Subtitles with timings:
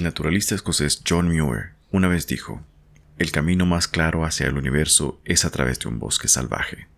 [0.00, 2.64] El naturalista escocés John Muir una vez dijo,
[3.18, 6.88] el camino más claro hacia el universo es a través de un bosque salvaje.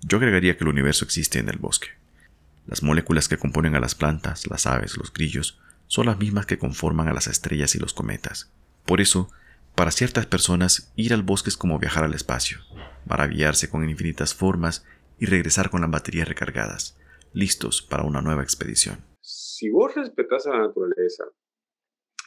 [0.00, 1.86] Yo agregaría que el universo existe en el bosque.
[2.66, 6.58] Las moléculas que componen a las plantas, las aves, los grillos, son las mismas que
[6.58, 8.50] conforman a las estrellas y los cometas.
[8.86, 9.30] Por eso,
[9.76, 12.58] para ciertas personas, ir al bosque es como viajar al espacio,
[13.04, 14.84] maravillarse con infinitas formas
[15.20, 16.98] y regresar con las baterías recargadas,
[17.32, 19.04] listos para una nueva expedición.
[19.20, 21.22] Si vos respetas a la naturaleza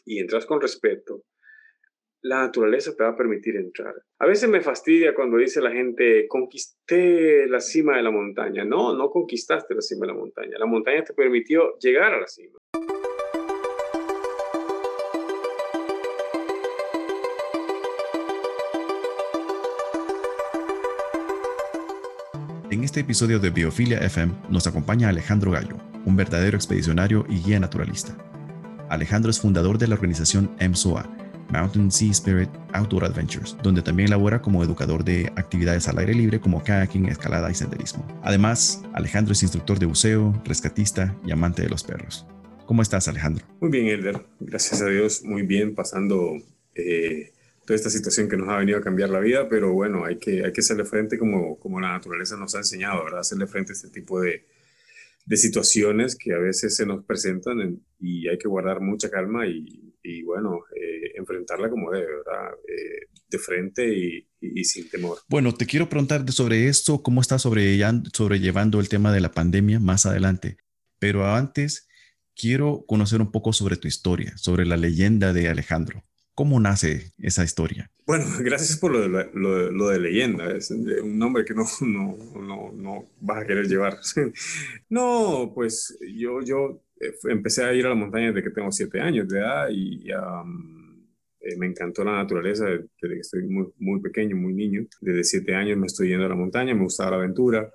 [0.06, 1.24] y entras con respeto,
[2.22, 3.96] la naturaleza te va a permitir entrar.
[4.20, 8.66] A veces me fastidia cuando dice la gente, conquisté la cima de la montaña.
[8.66, 10.58] No, no conquistaste la cima de la montaña.
[10.58, 12.60] La montaña te permitió llegar a la cima.
[22.72, 27.60] En este episodio de Biofilia FM nos acompaña Alejandro Gallo, un verdadero expedicionario y guía
[27.60, 28.16] naturalista.
[28.90, 31.08] Alejandro es fundador de la organización MSOA,
[31.52, 36.40] Mountain Sea Spirit Outdoor Adventures, donde también labora como educador de actividades al aire libre
[36.40, 38.06] como kayaking, escalada y senderismo.
[38.24, 42.26] Además, Alejandro es instructor de buceo, rescatista y amante de los perros.
[42.66, 43.46] ¿Cómo estás, Alejandro?
[43.60, 44.26] Muy bien, Elder.
[44.40, 46.38] Gracias a Dios, muy bien, pasando
[46.74, 47.32] eh,
[47.66, 50.44] toda esta situación que nos ha venido a cambiar la vida, pero bueno, hay que,
[50.46, 53.20] hay que hacerle frente como, como la naturaleza nos ha enseñado, ¿verdad?
[53.20, 54.44] Hacerle frente a este tipo de,
[55.26, 59.90] de situaciones que a veces se nos presentan y hay que guardar mucha calma y,
[60.04, 62.52] y bueno, eh, enfrentarla como debe, ¿verdad?
[62.68, 65.20] Eh, de frente y, sin temor.
[65.28, 70.06] Bueno, te quiero preguntar sobre esto, cómo estás sobrellevando el tema de la pandemia más
[70.06, 70.58] adelante,
[70.98, 71.88] pero antes
[72.36, 76.04] quiero conocer un poco sobre tu historia, sobre la leyenda de Alejandro.
[76.40, 77.92] ¿Cómo nace esa historia?
[78.08, 80.56] Bueno, gracias por lo de, lo, de leyenda.
[80.56, 83.98] Es un nombre que no, no, no, no, vas a querer llevar.
[84.90, 89.02] no, pues yo, yo eh, empecé a ir a la montaña desde que tengo siete
[89.02, 94.38] años de edad y eh, me encantó la naturaleza desde que estoy muy, muy pequeño,
[94.38, 94.86] muy niño.
[95.02, 97.70] Desde siete años me estoy yendo a la montaña, me gustaba la aventura.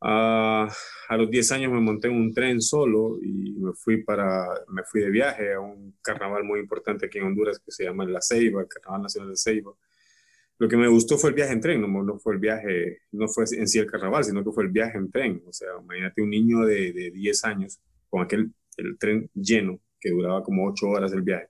[0.00, 0.70] Uh,
[1.08, 4.84] a los 10 años me monté en un tren solo y me fui, para, me
[4.84, 8.20] fui de viaje a un carnaval muy importante aquí en Honduras que se llama La
[8.22, 9.72] Ceiba, el Carnaval Nacional de Ceiba.
[10.58, 13.28] Lo que me gustó fue el viaje en tren, no, no fue el viaje, no
[13.28, 15.42] fue en sí el carnaval, sino que fue el viaje en tren.
[15.46, 20.10] O sea, imagínate un niño de, de 10 años con aquel el tren lleno que
[20.10, 21.48] duraba como 8 horas el viaje.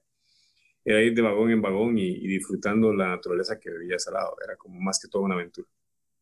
[0.84, 4.36] Era ir de vagón en vagón y, y disfrutando la naturaleza que vivía al lado.
[4.44, 5.68] Era como más que toda una aventura.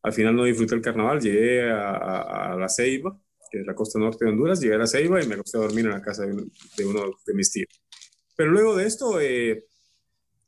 [0.07, 3.19] Al final no disfruté el carnaval, llegué a, La Ceiba,
[3.51, 5.63] que es la costa norte de Honduras, llegué a La Ceiba y me acosté a
[5.63, 7.83] dormir en la casa de, uno de mis tíos.
[8.37, 9.65] Pero luego de esto, eh,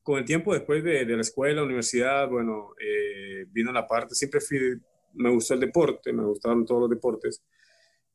[0.00, 4.80] con el tiempo después de, la escuela, universidad, bueno, eh, vino la parte, siempre fui,
[5.14, 7.42] me gustó el deporte, me gustaron todos los deportes,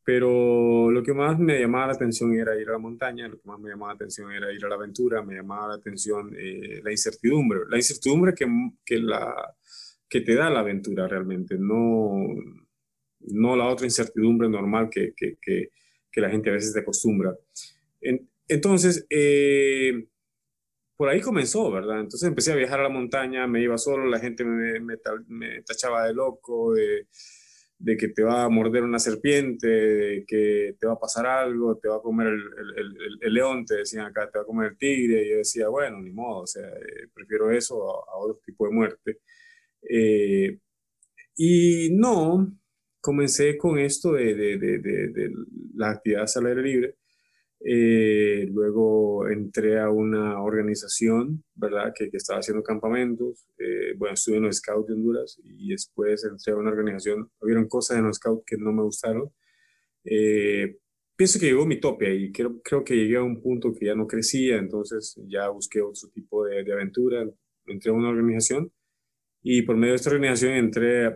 [0.02, 3.50] pero lo que más me llamaba la atención era ir a la montaña, lo que
[3.50, 6.80] más me llamaba la atención era ir a la aventura, me llamaba la atención eh,
[6.82, 8.46] la incertidumbre, la incertidumbre que,
[8.86, 9.54] que la
[10.14, 12.24] que te da la aventura realmente, no,
[13.22, 17.36] no la otra incertidumbre normal que, que, que, la gente a veces te acostumbra.
[18.48, 20.06] entonces, eh,
[20.96, 22.02] por ahí comenzó, ¿verdad?
[22.02, 26.06] Entonces empecé a viajar a la montaña, me iba solo, la gente me, me, tachaba
[26.06, 27.08] de loco, de,
[27.98, 31.88] que te va a morder una serpiente, de que te va a pasar algo, te
[31.88, 32.44] va a comer el,
[32.78, 35.70] el, el, león, te decían acá, te va a comer el tigre, y yo decía,
[35.70, 39.22] bueno, ni modo, o sea, eh, prefiero eso a, a otro tipo de muerte.
[39.90, 40.60] Eh,
[41.36, 42.58] y no,
[43.02, 45.32] comencé con esto de, de, de, de
[45.76, 46.96] la actividad al aire libre.
[47.66, 53.48] Eh, luego entré a una organización, ¿verdad?, que, que estaba haciendo campamentos.
[53.58, 57.30] Eh, bueno, estuve en los Scouts de Honduras y después entré a una organización.
[57.40, 59.32] Hubieron cosas en los Scouts que no me gustaron.
[61.16, 63.96] pienso que llegó mi tope y creo, creo que llegué a un punto que ya
[63.96, 67.26] no crecía, entonces ya busqué otro tipo de, aventura.
[67.66, 68.72] Entré a una organización
[69.44, 71.14] y por medio de esta organización entré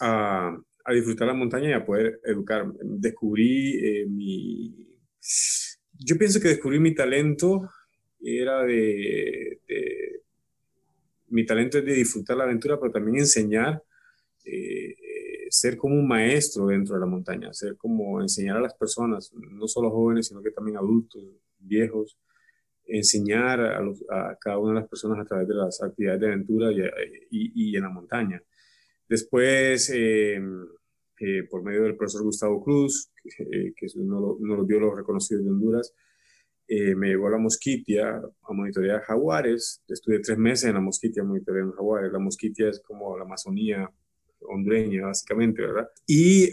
[0.00, 2.66] a, a disfrutar la montaña y a poder educar.
[2.82, 4.86] Descubrí eh, mi...
[5.98, 7.70] Yo pienso que descubrí mi talento,
[8.20, 9.60] era de,
[11.28, 13.82] Mi talento es de disfrutar la aventura, pero también enseñar,
[14.44, 14.94] eh,
[15.48, 19.68] ser como un maestro dentro de la montaña, ser como enseñar a las personas, no
[19.68, 21.22] solo jóvenes, sino que también adultos,
[21.58, 22.18] viejos,
[22.86, 27.70] enseñar a, cada una de las personas a través de las actividades de aventura y,
[27.70, 28.42] y, en la montaña.
[29.08, 30.40] Después, eh,
[31.20, 35.44] eh, por medio del profesor Gustavo Cruz, que, eh, es uno, de los biólogos reconocidos
[35.44, 35.94] de Honduras,
[36.66, 39.82] me llevó a la Mosquitia a monitorear jaguares.
[39.86, 42.10] Estuve tres meses en la Mosquitia monitoreando jaguares.
[42.10, 43.90] La Mosquitia es como la Amazonía
[44.40, 45.90] hondureña, básicamente, ¿verdad?
[46.06, 46.50] Y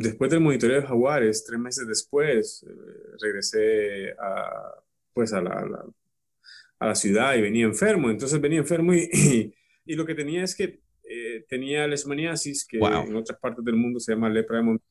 [0.00, 2.64] después del monitoreo de jaguares, tres meses después,
[3.20, 4.72] regresé a
[5.20, 5.68] pues a la,
[6.78, 8.08] a la, ciudad y venía enfermo.
[8.08, 9.52] Entonces venía enfermo y,
[9.84, 14.00] y, lo que tenía es que eh, tenía leishmaniasis, que en otras partes del mundo
[14.00, 14.90] se llama lepra de montaña.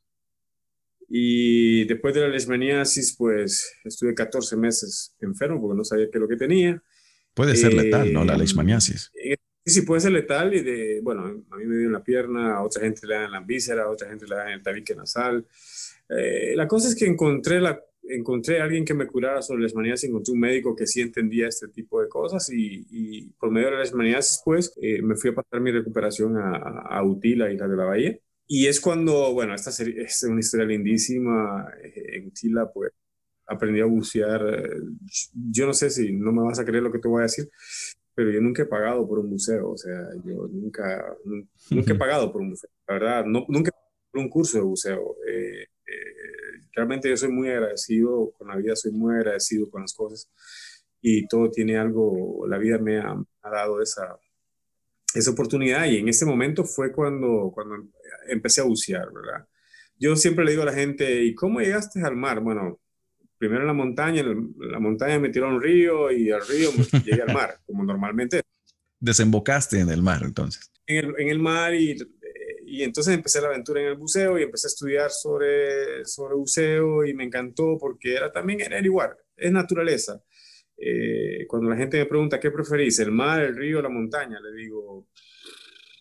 [1.08, 6.22] Y después de la leishmaniasis, pues estuve 14 meses enfermo porque no sabía qué es
[6.22, 6.80] lo que tenía.
[7.34, 8.24] Puede ser letal, ¿no?
[8.24, 9.12] La leishmaniasis.
[9.66, 12.54] Sí, sí, puede ser letal y de, bueno, a mí me dio en la pierna,
[12.54, 14.62] a otra gente le da en la víscera, a otra gente le da en el
[14.62, 15.44] tabique nasal.
[16.08, 20.10] Eh, la cosa es que encontré, la, encontré a alguien que me curara sobre leishmaniasis,
[20.10, 23.74] encontré un médico que sí entendía este tipo de cosas y, y por medio de
[23.74, 26.52] la leishmaniasis, pues, eh, me fui a pasar mi recuperación a,
[26.90, 28.20] a Utila, Isla de la Bahía.
[28.48, 31.72] Y es cuando, bueno, esta es una historia lindísima.
[31.84, 32.92] Eh, en Utila, pues,
[33.46, 34.42] aprendí a bucear.
[35.34, 37.50] Yo no sé si no me vas a creer lo que te voy a decir,
[38.16, 41.16] pero yo nunca he pagado por un museo, o sea, yo nunca,
[41.70, 44.58] nunca he pagado por un museo, la verdad, no, nunca he pagado por un curso
[44.58, 45.16] de buceo.
[45.26, 45.68] Eh, eh,
[46.80, 50.30] realmente yo soy muy agradecido con la vida, soy muy agradecido con las cosas
[51.02, 54.18] y todo tiene algo, la vida me ha, dado esa,
[55.14, 57.76] esa oportunidad y en ese momento fue cuando, cuando
[58.28, 59.46] empecé a bucear, ¿verdad?
[59.98, 62.40] Yo siempre le digo a la gente, ¿y cómo llegaste al mar?
[62.40, 62.80] Bueno,
[63.38, 66.70] primero en la montaña, en la montaña me tiró a un río y al río
[66.72, 68.42] me llegué al mar, como normalmente.
[69.02, 70.72] Desembocaste en el mar entonces.
[70.88, 71.98] En el, en el mar y,
[72.70, 77.06] y, entonces empecé la aventura en el buceo y empecé a estudiar sobre, sobre buceo
[77.06, 80.22] y me encantó porque era también era igual, es naturaleza.
[80.78, 84.54] Eh, cuando la gente me pregunta qué preferís, el mar, el río, la montaña, le
[84.54, 85.08] digo,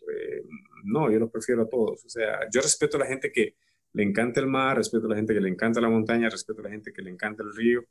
[0.09, 0.43] eh,
[0.85, 2.05] no, yo los prefiero a todos.
[2.05, 3.56] O sea, yo respeto a la gente que,
[3.93, 6.65] le encanta el mar, respeto a la gente que le encanta la montaña, respeto a
[6.65, 7.85] la gente que le encanta el río,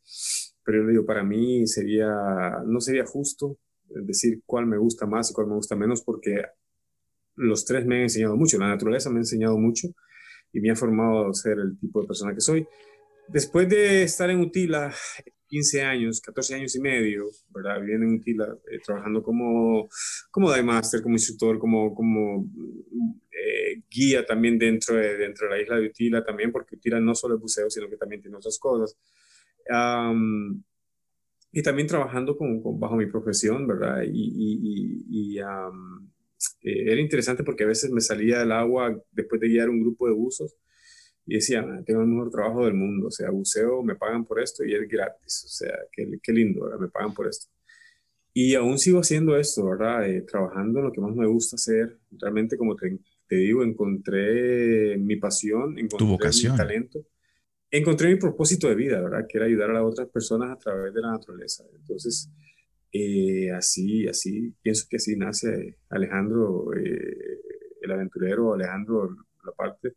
[0.64, 5.34] pero yo digo, para mí sería, no sería justo decir cuál me gusta más y
[5.34, 6.44] cuál me gusta menos, porque
[7.38, 9.88] los tres me han enseñado mucho, la naturaleza me ha enseñado mucho
[10.52, 12.68] y me ha formado a ser el tipo de persona que soy.
[13.28, 14.94] Después de estar en Utila
[15.48, 17.80] 15 años, 14 años y medio, ¿verdad?
[17.80, 19.88] Viviendo en Utila, eh, trabajando como,
[20.32, 22.50] como dive master, como instructor, como, como
[23.32, 27.16] eh, guía también dentro de, dentro de la isla de Utila también, porque Utila no
[27.16, 28.98] solo es buceo, sino que también tiene otras cosas.
[31.52, 34.04] y también trabajando con, bajo mi profesión, ¿verdad?
[34.04, 35.40] Y, y, y
[36.62, 40.08] eh, era interesante porque a veces me salía del agua después de guiar un grupo
[40.08, 40.56] de buzos
[41.26, 44.40] y decía, ah, tengo el mejor trabajo del mundo, o sea, buceo, me pagan por
[44.40, 46.80] esto y es gratis, o sea, qué, qué lindo, ¿verdad?
[46.80, 47.48] Me pagan por esto.
[48.34, 50.08] Y aún sigo haciendo esto, ¿verdad?
[50.08, 51.98] Eh, trabajando en lo que más me gusta hacer.
[52.12, 57.04] Realmente, como te, te digo, encontré mi pasión, encontré mi talento,
[57.72, 59.26] encontré mi propósito de vida, ¿verdad?
[59.28, 61.64] Que era ayudar a las otras personas a través de la naturaleza.
[61.76, 62.30] Entonces,
[62.92, 67.42] eh, así, así, pienso que así nace Alejandro, eh,
[67.82, 69.10] el aventurero, Alejandro,
[69.46, 69.94] la parte.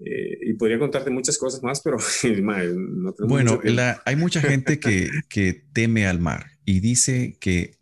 [0.00, 1.96] Eh, y podría contarte muchas cosas más, pero
[2.42, 3.60] no Bueno,
[4.04, 7.78] hay mucha gente que, que teme al mar y dice que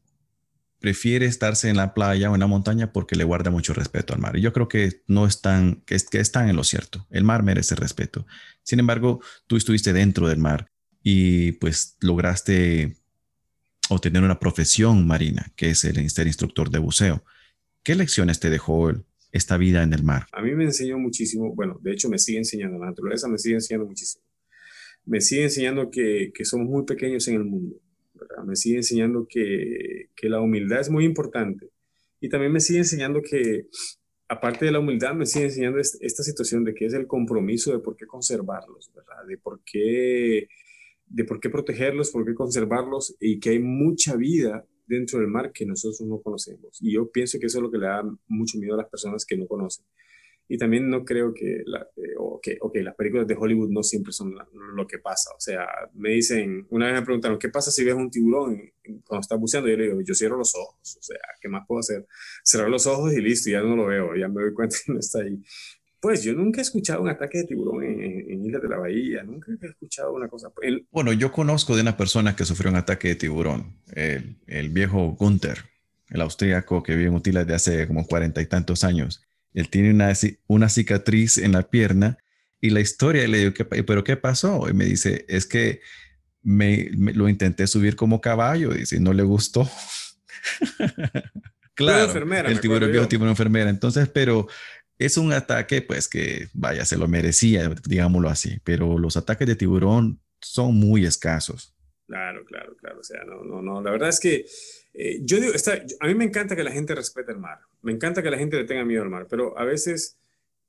[0.79, 4.21] prefiere estarse en la playa o en la montaña porque le guarda mucho respeto al
[4.21, 4.37] mar.
[4.37, 7.07] Y yo creo que no están, que, que están en lo cierto.
[7.11, 8.27] El mar merece respeto.
[8.65, 10.67] Sin embargo, tú estuviste dentro del mar
[11.03, 12.97] y pues lograste
[13.93, 17.25] obtener una profesión marina, que es el ser instructor de buceo.
[17.83, 18.93] ¿Qué lecciones te dejó
[19.33, 20.27] esta vida en el mar?
[20.33, 23.57] A mí me enseñó muchísimo, bueno, de hecho me sigue enseñando, la naturaleza me sigue
[23.57, 24.25] enseñando muchísimo.
[25.05, 27.77] Me sigue enseñando que, que somos muy pequeños en el mundo
[28.45, 31.71] me sigue enseñando que, que, la humildad es muy importante.
[32.21, 33.67] Y también me sigue enseñando que,
[34.29, 37.81] aparte de la humildad, me sigue enseñando esta situación de que es el compromiso de
[37.81, 39.27] por qué conservarlos, ¿verdad?
[39.27, 40.49] De por qué,
[41.13, 45.53] de por qué protegerlos, por qué conservarlos y que hay mucha vida dentro del mar
[45.53, 46.79] que nosotros no conocemos.
[46.81, 49.25] Y yo pienso que eso es lo que le da mucho miedo a las personas
[49.25, 49.85] que no conocen.
[50.49, 54.13] Y también no creo que, la, eh, okay, okay, las películas de Hollywood no siempre
[54.13, 54.35] son
[54.75, 55.31] lo que pasa.
[55.37, 58.61] O sea, me dicen, una vez me preguntaron, ¿qué pasa si ves un tiburón
[59.07, 59.71] cuando estás buceando?
[59.71, 60.97] Yo le digo, yo cierro los ojos.
[60.99, 62.07] O sea, ¿qué más puedo hacer?
[62.43, 64.99] Cerrar los ojos y listo, ya no lo veo, ya me doy cuenta que no
[64.99, 65.41] está ahí.
[66.03, 69.23] Pues yo nunca he escuchado un ataque de tiburón en, en Islas de la Bahía,
[69.23, 70.49] nunca he escuchado una cosa.
[70.91, 75.13] Bueno, yo conozco de una persona que sufrió un ataque de tiburón, el, el viejo
[75.13, 75.59] Gunther,
[76.11, 79.23] el austríaco que vive en Utila de hace como cuarenta y tantos años.
[79.55, 80.13] Él tiene una,
[80.49, 82.19] una cicatriz en la pierna
[82.61, 83.53] y la historia, le digo,
[83.87, 84.69] ¿pero qué pasó?
[84.69, 85.83] Y me dice, es que
[86.43, 89.71] me, lo intenté subir como caballo, dice, no le gustó.
[91.75, 93.71] claro, enfermera, el tiburón viejo tiburón enfermera.
[93.71, 94.49] Entonces, pero
[94.99, 99.57] es un ataque, pues que, vaya, se lo merecía, digámoslo así, pero los ataques de
[99.57, 101.75] tiburón son muy escasos.
[102.07, 103.01] Claro, claro, claro.
[103.01, 103.81] O sea, no, no, no.
[103.81, 104.45] La verdad es que
[104.95, 107.59] eh, yo digo, está, a mí me encanta que la gente respete el mar.
[107.81, 110.19] Me encanta que la gente le tenga miedo al mar, pero a veces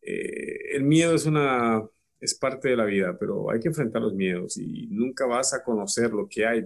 [0.01, 1.83] eh, el miedo es una
[2.23, 5.61] es parte de la vida, pero hay que enfrentar los miedos y nunca vas a
[5.61, 6.65] conocer lo que hay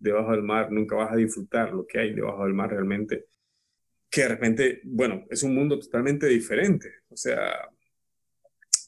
[0.00, 3.26] debajo del mar, nunca vas a disfrutar lo que hay debajo del mar realmente.
[4.10, 6.90] Que de repente, bueno, es un mundo totalmente diferente.
[7.08, 7.68] O sea,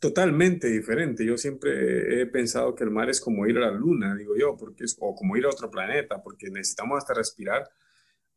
[0.01, 1.25] totalmente diferente.
[1.25, 4.57] Yo siempre he pensado que el mar es como ir a la luna, digo yo,
[4.57, 7.69] porque es, o como ir a otro planeta, porque necesitamos hasta respirar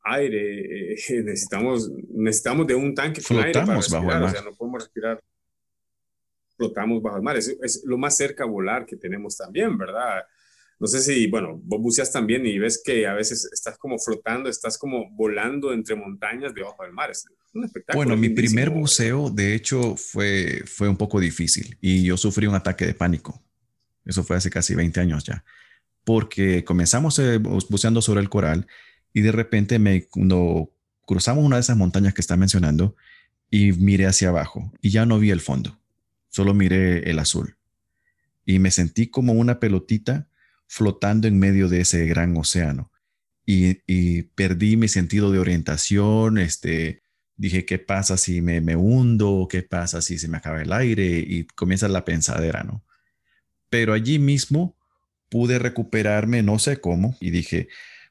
[0.04, 4.30] aire, eh, necesitamos, necesitamos de un tanque con aire para respirar, bajo el mar.
[4.30, 5.24] o sea, no podemos respirar,
[6.58, 10.24] flotamos bajo el mar, es, es, lo más cerca a volar que tenemos también, ¿verdad?
[10.82, 14.50] No sé si, bueno, vos buceas también y ves que a veces estás como flotando,
[14.50, 17.12] estás como volando entre montañas debajo del mar.
[17.12, 17.24] Es
[17.54, 18.04] un espectáculo.
[18.04, 22.56] Bueno, mi primer buceo, de hecho, fue, fue un poco difícil y yo sufrí un
[22.56, 23.44] ataque de pánico.
[24.06, 25.46] Eso fue hace casi 20 años ya.
[26.04, 28.66] Porque comenzamos eh, buceando sobre el coral
[29.14, 30.74] y de repente me, cuando
[31.06, 32.96] cruzamos una de esas montañas que está mencionando
[33.52, 35.80] y miré hacia abajo y ya no vi el fondo,
[36.30, 37.56] solo miré el azul.
[38.48, 40.28] Y me sentí como una pelotita
[40.72, 42.94] flotando en medio de ese gran océano.
[43.46, 47.04] Y, perdí mi sentido de orientación, este,
[47.36, 49.50] dije, ¿qué pasa si me, me hundo?
[49.52, 51.26] ¿Qué pasa si se me acaba el aire?
[51.28, 52.86] Y comienza la pensadera, ¿no?
[53.70, 54.78] Pero allí mismo
[55.28, 57.68] pude recuperarme, no sé cómo, y dije,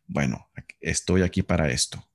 [0.06, 0.50] bueno,
[0.80, 2.06] estoy aquí para esto.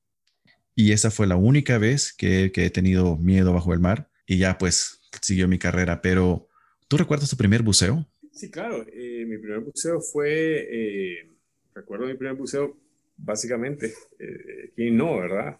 [0.75, 4.37] Y esa fue la única vez que, que he tenido miedo bajo el mar y
[4.37, 6.03] ya pues siguió mi carrera.
[6.03, 6.49] Pero,
[6.87, 8.07] ¿tú recuerdas tu primer buceo?
[8.35, 8.85] Sí, claro.
[9.15, 11.31] Eh, mi primer buceo fue, eh,
[11.73, 12.77] recuerdo mi primer buceo,
[13.17, 15.57] básicamente, eh, ¿quién no, verdad?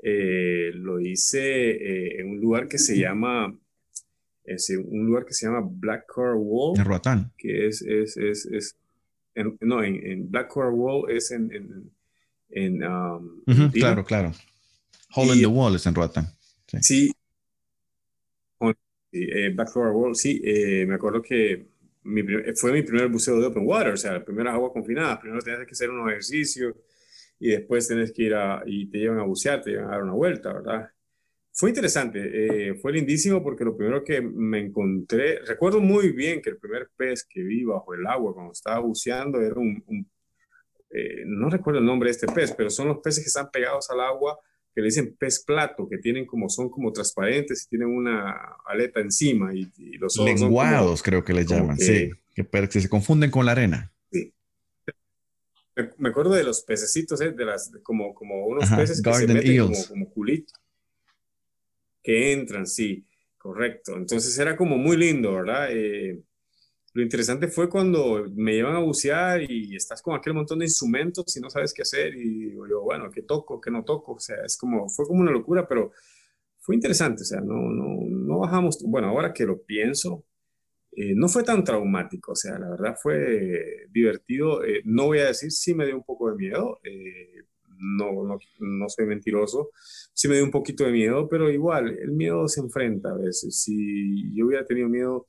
[0.00, 3.52] lo hice en un lugar que se llama,
[4.44, 6.78] es un lugar que se llama Black Car Wall.
[6.78, 7.32] En Roatán.
[7.36, 8.76] Que es, es, es, es
[9.60, 11.90] no, en, Black Car Wall es en, en,
[12.50, 14.32] en um, claro, claro.
[15.16, 16.28] Hole in the Wall es en Roatán.
[16.80, 17.12] Sí.
[18.60, 20.40] Black Car Wall, sí,
[20.86, 21.66] me acuerdo que
[22.54, 25.18] fue mi primer buceo de open water, o sea, las primeras aguas confinadas.
[25.18, 26.74] Primero tenías que hacer unos ejercicios
[27.38, 30.02] y después tienes que ir a, y te llevan a bucear, te llevan a dar
[30.02, 30.90] una vuelta, ¿verdad?
[31.52, 36.50] Fue interesante, eh, fue lindísimo porque lo primero que me encontré, recuerdo muy bien que
[36.50, 39.82] el primer pez que vi bajo el agua cuando estaba buceando era un,
[40.90, 43.90] eh, no recuerdo el nombre de este pez, pero son los peces que están pegados
[43.90, 44.38] al agua
[44.78, 48.30] que le dicen pez plato, que tienen como, son como transparentes y tienen una
[48.64, 49.68] aleta encima y,
[49.98, 53.92] los ojos Lenguados creo que les llaman, sí, que, se confunden con la arena.
[54.12, 54.32] Sí.
[55.96, 57.32] Me acuerdo de los pececitos, ¿eh?
[57.32, 60.54] de las, como, como unos peces que se meten como, como culito.
[62.00, 63.04] Que entran, sí,
[63.36, 63.96] correcto.
[63.96, 65.72] Entonces era como muy lindo, ¿verdad?
[65.72, 66.22] Eh,
[66.98, 71.36] lo interesante fue cuando me llevan a bucear y estás con aquel montón de instrumentos
[71.36, 73.60] y no sabes qué hacer y digo yo, bueno, ¿qué toco?
[73.60, 74.14] ¿Qué no toco?
[74.14, 75.92] O sea, es como, fue como una locura, pero
[76.58, 80.24] fue interesante, o sea, no, no, no bajamos, bueno, ahora que lo pienso,
[80.90, 85.26] eh, no fue tan traumático, o sea, la verdad fue divertido, eh, no voy a
[85.26, 87.44] decir, sí me dio un poco de miedo, eh,
[87.78, 89.70] no, no, no soy mentiroso,
[90.12, 93.62] sí me dio un poquito de miedo, pero igual, el miedo se enfrenta a veces,
[93.62, 95.28] si yo hubiera tenido miedo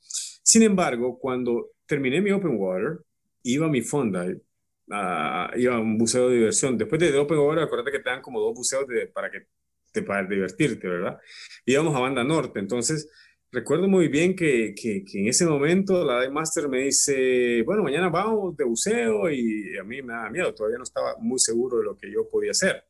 [0.50, 3.02] sin embargo, cuando terminé mi Open Water,
[3.44, 6.76] iba a mi fonda, iba a un buceo de diversión.
[6.76, 9.46] Después de Open Water, acuérdate que te dan como dos buceos para que
[9.92, 11.20] te para divertirte, ¿verdad?
[11.68, 13.12] Íbamos a Banda Norte, entonces
[13.52, 18.10] recuerdo muy bien que, que, en ese momento la Dive Master me dice, bueno, mañana
[18.10, 21.84] vamos de buceo y a mí me da miedo, todavía no estaba muy seguro de
[21.84, 22.84] lo que yo podía hacer.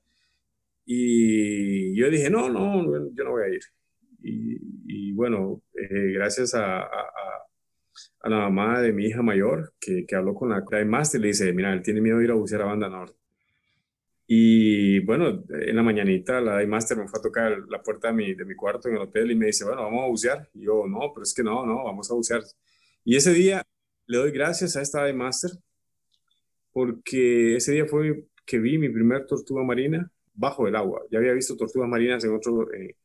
[0.86, 3.62] Y yo dije, no, no, yo no voy a ir.
[4.22, 7.49] Y, bueno, eh, gracias a, a
[8.24, 11.74] la mamá de mi hija mayor, que, que habló con la Master, le dice, mira,
[11.74, 13.18] él tiene miedo de ir a bucear a Banda Norte.
[14.32, 18.34] Y bueno, en la mañanita la Master me fue a tocar la puerta de mi,
[18.36, 20.50] de mi cuarto en el hotel y me dice, bueno, vamos a bucear.
[20.54, 22.44] Y yo, no, pero es que no, no, vamos a bucear.
[23.04, 23.66] Y ese día
[24.06, 25.52] le doy gracias a esta Master
[26.72, 31.02] porque ese día fue que vi mi primer tortuga marina bajo el agua.
[31.12, 32.96] Ya había visto tortugas marinas en otro, eh,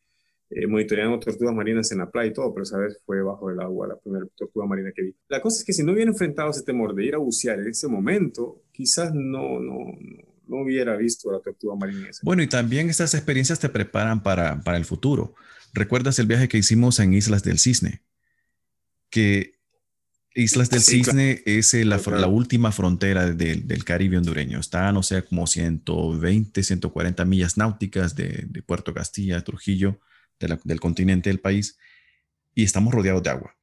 [0.57, 3.59] eh, monitoreando tortugas marinas en la playa y todo, pero esa vez fue bajo el
[3.59, 5.17] agua la primera tortuga marina que vi.
[5.29, 7.69] La cosa es que si no hubiera enfrentado ese temor de ir a bucear en
[7.69, 9.79] ese momento, quizás no, no,
[10.47, 12.09] no, hubiera visto la tortuga marina.
[12.23, 15.35] bueno, y también estas experiencias te preparan para, para el futuro.
[15.73, 18.03] ¿Recuerdas el viaje que hicimos en Islas del Cisne?
[19.11, 19.59] Que
[20.37, 24.61] Islas del Cisne es la, la, última frontera del Caribe hondureño.
[24.61, 29.99] Está, no sé, como 120, 140 millas náuticas de, de Puerto Castilla, Trujillo
[30.65, 31.79] del continente del país
[32.55, 33.57] y estamos rodeados de agua.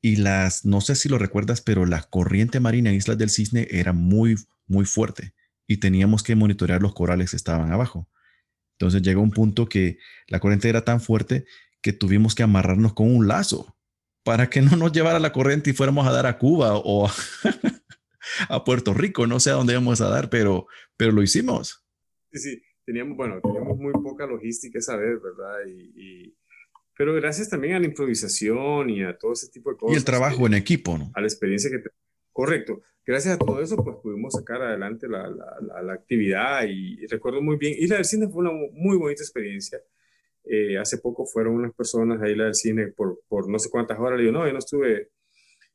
[0.00, 3.68] Y las, no sé si lo recuerdas, pero la corriente marina en Islas del Cisne
[3.70, 4.36] era muy,
[4.66, 5.32] muy fuerte
[5.66, 8.08] y teníamos que monitorear los corales que estaban abajo.
[8.72, 11.44] Entonces llegó un punto que la corriente era tan fuerte
[11.80, 13.76] que tuvimos que amarrarnos con un lazo
[14.24, 17.08] para que no nos llevara la corriente y fuéramos a dar a Cuba o
[18.48, 21.84] a Puerto Rico, no sé a dónde vamos a dar, pero, pero lo hicimos.
[22.32, 25.58] Sí, sí, teníamos, bueno, teníamos muy poca logística esa vez, ¿verdad?
[25.66, 26.34] Y,
[26.96, 29.94] pero gracias también a la improvisación y a todo ese tipo de cosas.
[29.94, 31.10] Y el trabajo en equipo, ¿no?
[31.14, 31.82] A la experiencia que...
[32.32, 32.82] Correcto.
[33.04, 37.56] Gracias a todo eso, pues pudimos sacar adelante la, la, la, actividad y, recuerdo muy
[37.56, 37.74] bien.
[37.78, 39.80] Isla del Cine fue una muy bonita experiencia.
[40.44, 43.98] Eh, hace poco fueron unas personas a Isla del Cine por, por no sé cuántas
[43.98, 44.18] horas.
[44.18, 45.10] Le digo, no, yo no estuve.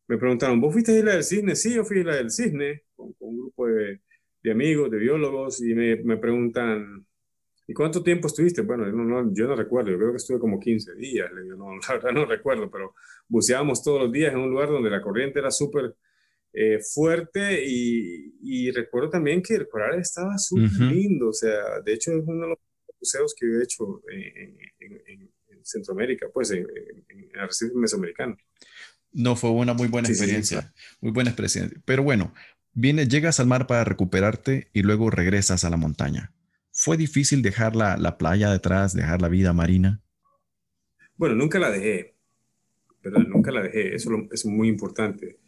[0.08, 1.56] Me preguntaron, ¿vos fuiste a Isla del Cisne?
[1.56, 4.00] Sí, yo fui a Isla del Cisne con, con un grupo de,
[4.44, 7.06] de, amigos, de biólogos, y me, me, preguntan,
[7.68, 8.62] ¿y cuánto tiempo estuviste?
[8.62, 11.32] Bueno, yo no, yo no recuerdo, yo creo que estuve como 15 días.
[11.34, 12.94] Le digo, no, la verdad no recuerdo, pero
[13.28, 15.96] buceábamos todos los días en un lugar donde la corriente era súper
[16.54, 21.94] eh, fuerte y, y, recuerdo también que el coral estaba súper lindo, o sea, de
[21.94, 22.58] hecho es uno de los
[23.00, 26.66] museos que he hecho en, en, Centroamérica, pues en,
[27.10, 28.38] el arrecife mesoamericano.
[29.12, 31.70] No, fue una muy buena experiencia, muy buena experiencia.
[31.86, 32.34] Pero bueno,
[32.78, 36.34] vienes, llegas al mar para recuperarte y luego regresas a la montaña.
[36.72, 40.02] ¿Fue difícil dejar la, la playa detrás, dejar la vida marina?
[41.16, 42.16] Bueno, nunca la dejé,
[43.02, 45.40] pero nunca la dejé, eso es muy importante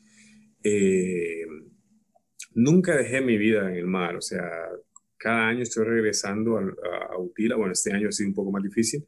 [0.63, 1.45] eh,
[2.53, 4.43] nunca dejé mi vida en el mar, o sea,
[5.17, 9.05] cada año estoy regresando a, Utila, bueno, este año ha sido un poco más difícil,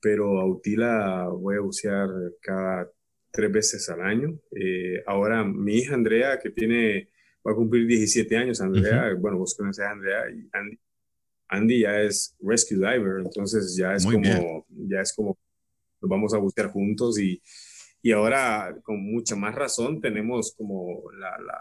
[0.00, 2.08] pero a Utila voy a bucear
[2.40, 2.88] cada
[3.32, 4.38] tres veces al año.
[4.54, 7.10] Eh, ahora mi hija Andrea, que tiene,
[7.46, 10.78] va a cumplir 17 años, Andrea, bueno, vos conoces a Andrea y Andy,
[11.48, 15.38] Andy ya es rescue diver, entonces ya es como, ya es como,
[16.00, 17.40] nos vamos a bucear juntos y
[18.02, 21.60] y ahora con mucha más razón tenemos como la, la...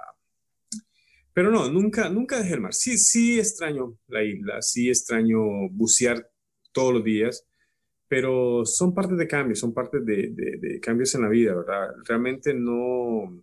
[1.33, 2.73] Pero no, nunca, nunca dejé el mar.
[2.73, 6.29] Sí, sí extraño la isla, sí extraño bucear
[6.71, 7.45] todos los días,
[8.07, 11.93] pero son partes de cambios, son partes de, de, cambios en la vida, ¿verdad?
[12.05, 13.41] Realmente no,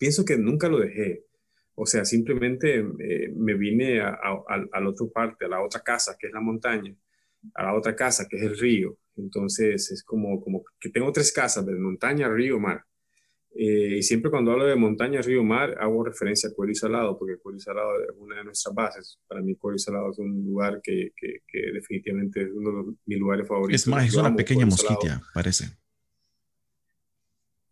[0.00, 1.26] pienso que nunca lo dejé.
[1.74, 4.42] O sea, simplemente eh, me vine a, a,
[4.72, 6.94] a, la otra parte, a la otra casa, que es la montaña,
[7.54, 8.96] a la otra casa, que es el río.
[9.16, 12.82] Entonces es como, como que tengo tres casas, de montaña, río, mar.
[13.54, 17.18] Eh, y siempre cuando hablo de montaña, río, mar, hago referencia a Cuero y Salado,
[17.18, 19.18] porque Cuero y Salado es una de nuestras bases.
[19.26, 23.18] Para mí, Cuero y Salado es un lugar que, que, definitivamente es uno de mis
[23.18, 23.82] lugares favoritos.
[23.82, 25.79] Es más, es una pequeña mosquitia, parece.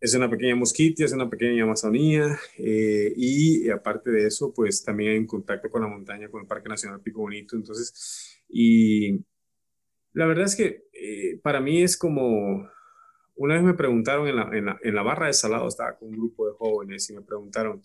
[0.01, 5.11] Es una pequeña mosquitia, es una pequeña Amazonía, eh, y aparte de eso, pues también
[5.11, 7.57] hay un contacto con la montaña, con el Parque Nacional Pico Bonito.
[7.57, 9.19] Entonces, y
[10.13, 12.69] la verdad es que eh, para mí es como,
[13.35, 16.09] una vez me preguntaron en la, en, la, en la, barra de salado, estaba con
[16.09, 17.81] un grupo de jóvenes y me preguntaron,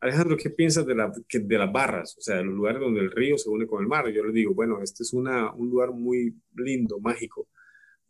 [0.00, 2.16] Alejandro, ¿qué piensas de, la, de las barras?
[2.18, 4.08] O sea, de los lugares donde el río se une con el mar.
[4.10, 7.48] Yo les digo, bueno, este es una, un lugar muy lindo, mágico,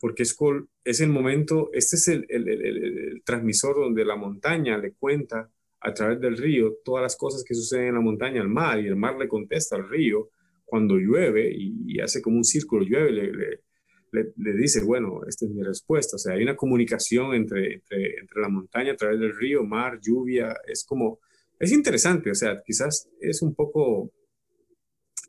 [0.01, 0.37] porque es,
[0.85, 5.51] es el momento, este es el, el, el, el transmisor donde la montaña le cuenta
[5.81, 8.87] a través del río todas las cosas que suceden en la montaña al mar y
[8.87, 10.31] el mar le contesta al río
[10.67, 15.63] cuando llueve y, hace como un círculo, llueve, le, le, dice, bueno, esta es mi
[15.63, 16.17] respuesta.
[16.17, 20.01] O sea, hay una comunicación entre, entre, entre, la montaña a través del río, mar,
[20.03, 20.57] lluvia.
[20.67, 21.21] Es como,
[21.59, 22.31] es interesante.
[22.31, 24.13] O sea, quizás es un poco,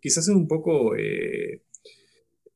[0.01, 1.61] quizás es un poco, eh,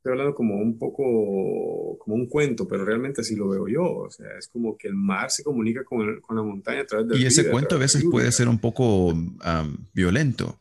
[0.01, 3.83] estoy hablando como un poco, como un cuento, pero realmente así lo veo yo.
[3.83, 7.07] O sea, es como que el mar se comunica con, con la montaña a través
[7.07, 7.21] del.
[7.21, 9.13] Y ese cuento a veces puede ser un poco
[9.93, 10.57] violento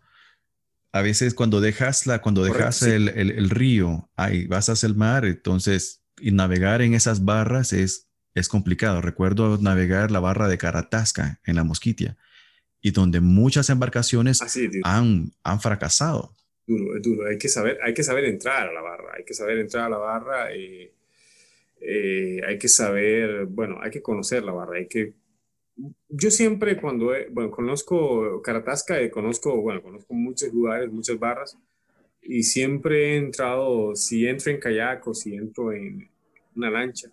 [0.93, 5.25] a veces cuando dejas, la, cuando dejas el, el, río, ahí vas hacia el mar,
[5.25, 9.01] entonces, y navegar en esas barras es, es complicado.
[9.01, 12.17] Recuerdo navegar la barra de Caratasca en la Mosquitia,
[12.81, 14.41] y donde muchas embarcaciones
[14.83, 16.35] han, han fracasado.
[16.71, 17.27] Duro, es duro.
[17.27, 19.89] Hay que, saber, hay que saber entrar a la barra, hay que saber entrar a
[19.89, 20.89] la barra, y,
[21.81, 25.15] eh, hay que saber, bueno, hay que conocer la barra, hay que
[26.09, 31.59] yo siempre cuando, bueno, conozco Caratasca, eh, conozco, bueno, conozco muchos lugares, muchas barras,
[32.23, 36.09] y siempre he entrado, si entro en kayak o si entro en
[36.55, 37.11] una lancha,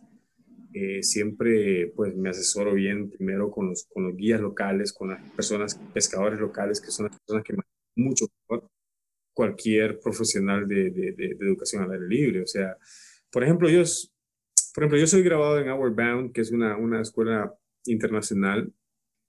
[0.73, 5.21] eh, siempre pues me asesoro bien primero con los, con los guías locales, con las
[5.31, 8.69] personas, pescadores locales, que son las personas que manejan mucho mejor
[9.38, 12.41] cualquier profesional de, de, educación al aire libre.
[12.41, 12.76] O sea,
[13.32, 13.84] por ejemplo, yo,
[14.73, 17.54] por ejemplo, yo soy grabado en Outward Bound, que es una, una escuela
[17.86, 18.73] internacional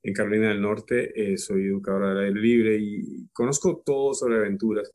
[0.03, 1.13] en Carolina del Norte.
[1.15, 4.91] Eh, soy educador al aire libre y conozco todo sobre aventuras,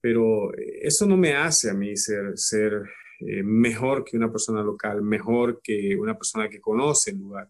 [0.00, 2.82] pero eso no me hace a mí ser, ser
[3.20, 7.48] eh, mejor que una persona local, mejor que una persona que conoce el lugar.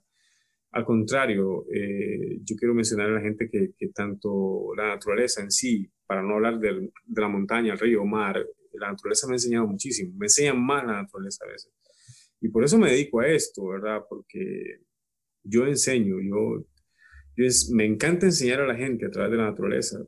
[0.73, 5.51] Al contrario, eh, yo quiero mencionar a la gente que, que, tanto la naturaleza en
[5.51, 9.67] sí, para no hablar de, la montaña, el río, mar, la naturaleza me ha enseñado
[9.67, 11.71] muchísimo, me enseña más la naturaleza a veces.
[12.41, 14.03] Y por eso me dedico a esto, ¿verdad?
[14.09, 14.81] Porque
[15.43, 16.67] yo enseño, yo,
[17.73, 20.05] me encanta enseñar a la gente a través de la naturaleza,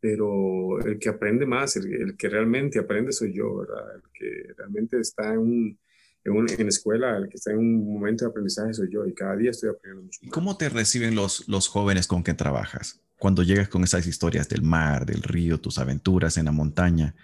[0.00, 3.96] pero el que aprende más, el, que realmente aprende soy yo, ¿verdad?
[3.96, 5.78] El que realmente está en, un,
[6.26, 9.36] en, en, escuela, el que está en un momento de aprendizaje soy yo y cada
[9.36, 10.20] día estoy aprendiendo mucho.
[10.22, 13.00] ¿Y cómo te reciben los, los jóvenes con que trabajas?
[13.18, 17.14] Cuando llegas con esas historias del mar, del río, tus aventuras en la montaña,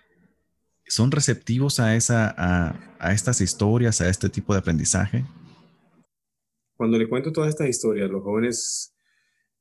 [0.87, 5.25] ¿son receptivos a, esa, a, a estas historias, a este tipo de aprendizaje?
[6.77, 8.93] Cuando le cuento todas estas historias, los jóvenes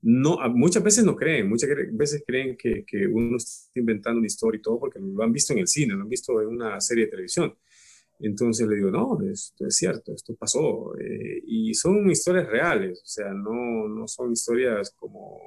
[0.01, 4.57] no, muchas veces no creen, muchas veces creen que, que, uno está inventando una historia
[4.57, 7.05] y todo porque lo han visto en el cine, lo han visto en una serie
[7.05, 7.55] de televisión.
[8.21, 10.97] Entonces le digo, no, esto es cierto, esto pasó.
[10.99, 15.39] Eh, y son historias reales, o sea, no, no son historias como...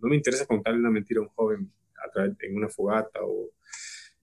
[0.00, 1.72] No me interesa contarle una mentira a un joven
[2.40, 3.50] en una fogata o,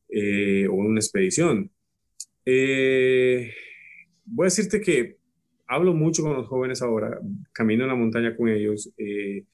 [0.10, 1.72] eh, o en una expedición.
[2.46, 3.52] Eh,
[4.26, 5.18] voy a decirte que
[5.68, 7.20] hablo mucho con los jóvenes ahora,
[7.54, 9.46] camino en la montaña con ellos, eh,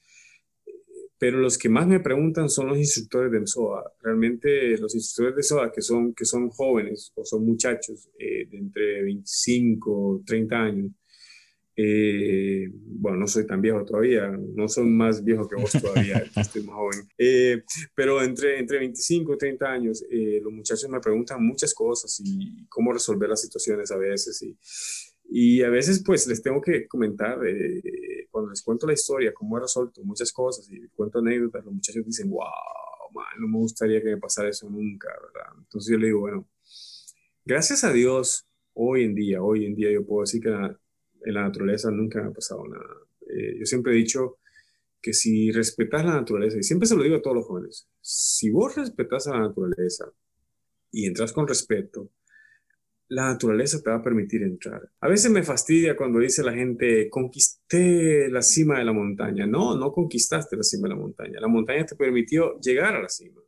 [1.18, 3.92] pero los que más me preguntan son los instructores del SOA.
[4.00, 8.58] Realmente los instructores de SOA que son, que son jóvenes o son muchachos eh, de
[8.58, 10.92] entre 25, 30 años,
[11.80, 16.62] eh, bueno, no soy tan viejo todavía, no soy más viejo que vos todavía, estoy
[16.64, 20.04] más joven, pero entre, entre 25 y 30 años,
[20.42, 24.58] los muchachos me preguntan muchas cosas y cómo resolver las situaciones a veces y,
[25.30, 29.58] y a veces pues les tengo que comentar, eh, cuando les cuento la historia, cómo
[29.58, 32.48] he resuelto muchas cosas y cuento anécdotas, los muchachos dicen, wow,
[33.14, 35.52] man, no me gustaría que me pasara eso nunca, ¿verdad?
[35.58, 36.48] Entonces yo le digo, bueno,
[37.44, 41.42] gracias a Dios, hoy en día, hoy en día yo puedo decir que en la
[41.42, 42.94] naturaleza nunca me ha pasado nada.
[43.28, 44.38] Eh, yo siempre he dicho
[45.00, 48.50] que si respetas la naturaleza, y siempre se lo digo a todos los jóvenes, si
[48.50, 50.12] vos respetas a la naturaleza
[50.90, 52.10] y entras con respeto,
[53.08, 54.82] la naturaleza te va a permitir entrar.
[55.00, 59.46] A veces me fastidia cuando dice la gente, conquisté la cima de la montaña.
[59.46, 61.40] No, no conquistaste la cima de la montaña.
[61.40, 63.40] La montaña te permitió llegar a la cima.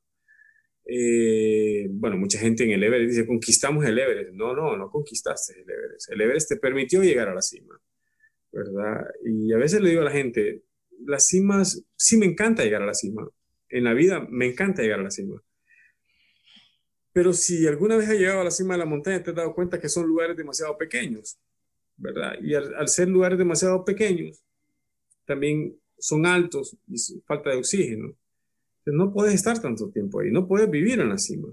[0.87, 4.33] Eh, bueno, mucha gente en el Everest dice, conquistamos el Everest.
[4.33, 6.11] No, no, no conquistaste el Everest.
[6.11, 7.79] El Everest te permitió llegar a la cima,
[8.51, 9.07] ¿verdad?
[9.25, 10.64] Y a veces le digo a la gente,
[11.05, 13.29] las cimas, sí me encanta llegar a la cima.
[13.68, 15.42] En la vida me encanta llegar a la cima
[17.12, 19.55] pero si alguna vez has llegado a la cima de la montaña, te has dado
[19.55, 21.38] cuenta que son lugares demasiado pequeños,
[21.96, 22.35] ¿verdad?
[22.40, 24.42] Y al, ser lugares demasiado pequeños,
[25.25, 26.96] también son altos y
[27.27, 28.14] falta de oxígeno.
[28.79, 31.49] Entonces no puedes estar tanto tiempo ahí, no puedes vivir en la cima.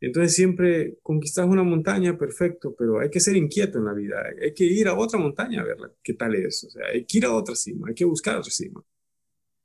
[0.00, 4.16] Entonces siempre conquistas una montaña, perfecto, pero hay que ser inquieto en la vida.
[4.40, 6.64] Hay que ir a otra montaña a verla, qué tal es.
[6.64, 8.82] O sea, hay que ir a otra cima, hay que buscar otra cima.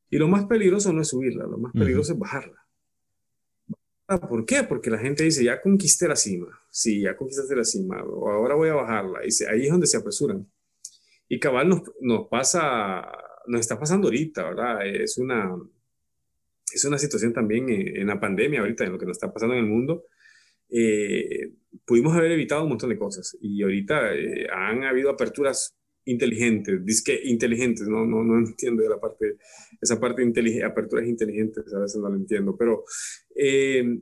[0.10, 2.66] Y lo más peligroso no es subirla, lo más peligroso es bajarla.
[4.18, 4.64] ¿Por qué?
[4.64, 6.48] Porque la gente dice, ya conquisté la cima.
[6.72, 8.04] Sí, ya conquistaste la cima.
[8.04, 9.20] O ahora voy a bajarla.
[9.24, 10.48] Y ahí es donde se apresuran.
[11.28, 13.08] Y cabal nos, nos pasa,
[13.46, 14.88] nos está pasando ahorita, ¿verdad?
[14.88, 15.56] Es una,
[16.74, 19.64] es una situación también en, la pandemia ahorita, en lo que nos está pasando en
[19.64, 20.06] el mundo.
[20.70, 21.52] Eh,
[21.86, 23.38] pudimos haber evitado un montón de cosas.
[23.42, 25.76] Y ahorita eh, han habido aperturas
[26.10, 29.38] inteligentes, disque inteligentes, no, no, no entiendo la parte,
[29.80, 32.84] esa parte de aperturas inteligentes, a veces no lo entiendo, pero
[33.36, 34.00] eh,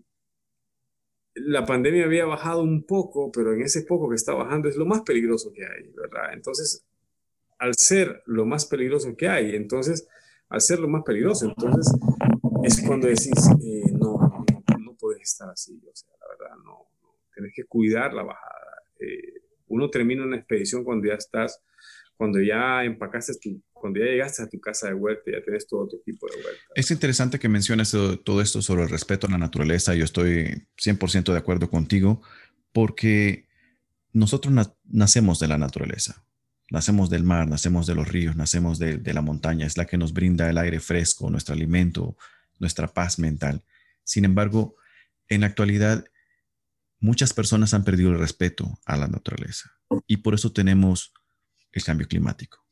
[1.36, 4.86] la pandemia había bajado un poco, pero en ese poco que está bajando es lo
[4.86, 6.34] más peligroso que hay, ¿verdad?
[6.34, 6.86] Entonces,
[7.60, 10.08] al ser lo más peligroso que hay, entonces,
[10.50, 11.94] al ser lo más peligroso, entonces
[12.64, 16.88] es cuando decís, eh, no, no, no, puedes estar así, o sea, la verdad, no,
[17.02, 18.84] no tienes que cuidar la bajada.
[19.00, 21.62] Eh, uno termina una expedición cuando ya estás
[22.18, 25.88] cuando ya empacaste tu, cuando ya llegaste a tu casa de vuelta, ya tienes todo
[25.88, 26.62] tu tipo de vuelta.
[26.76, 29.94] Es interesante que menciones todo esto sobre el respeto a la naturaleza.
[29.94, 32.22] Yo estoy 100% de acuerdo contigo
[32.74, 33.48] porque
[34.14, 34.54] nosotros
[34.86, 36.24] nacemos de la naturaleza.
[36.70, 39.66] Nacemos del mar, nacemos de los ríos, nacemos de, de la montaña.
[39.66, 42.18] Es la que nos brinda el aire fresco, nuestro alimento,
[42.60, 43.64] nuestra paz mental.
[44.04, 44.76] Sin embargo,
[45.30, 46.04] en la actualidad,
[47.00, 49.78] muchas personas han perdido el respeto a la naturaleza
[50.08, 51.14] y por eso tenemos
[51.78, 52.66] el cambio climático,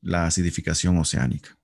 [0.00, 1.58] la acidificación oceánica.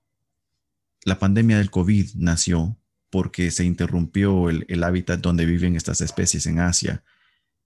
[1.03, 2.77] La pandemia del COVID nació
[3.09, 7.03] porque se interrumpió el, hábitat donde viven estas especies en Asia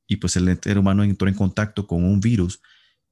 [0.07, 2.61] y pues el ser humano entró en contacto con un virus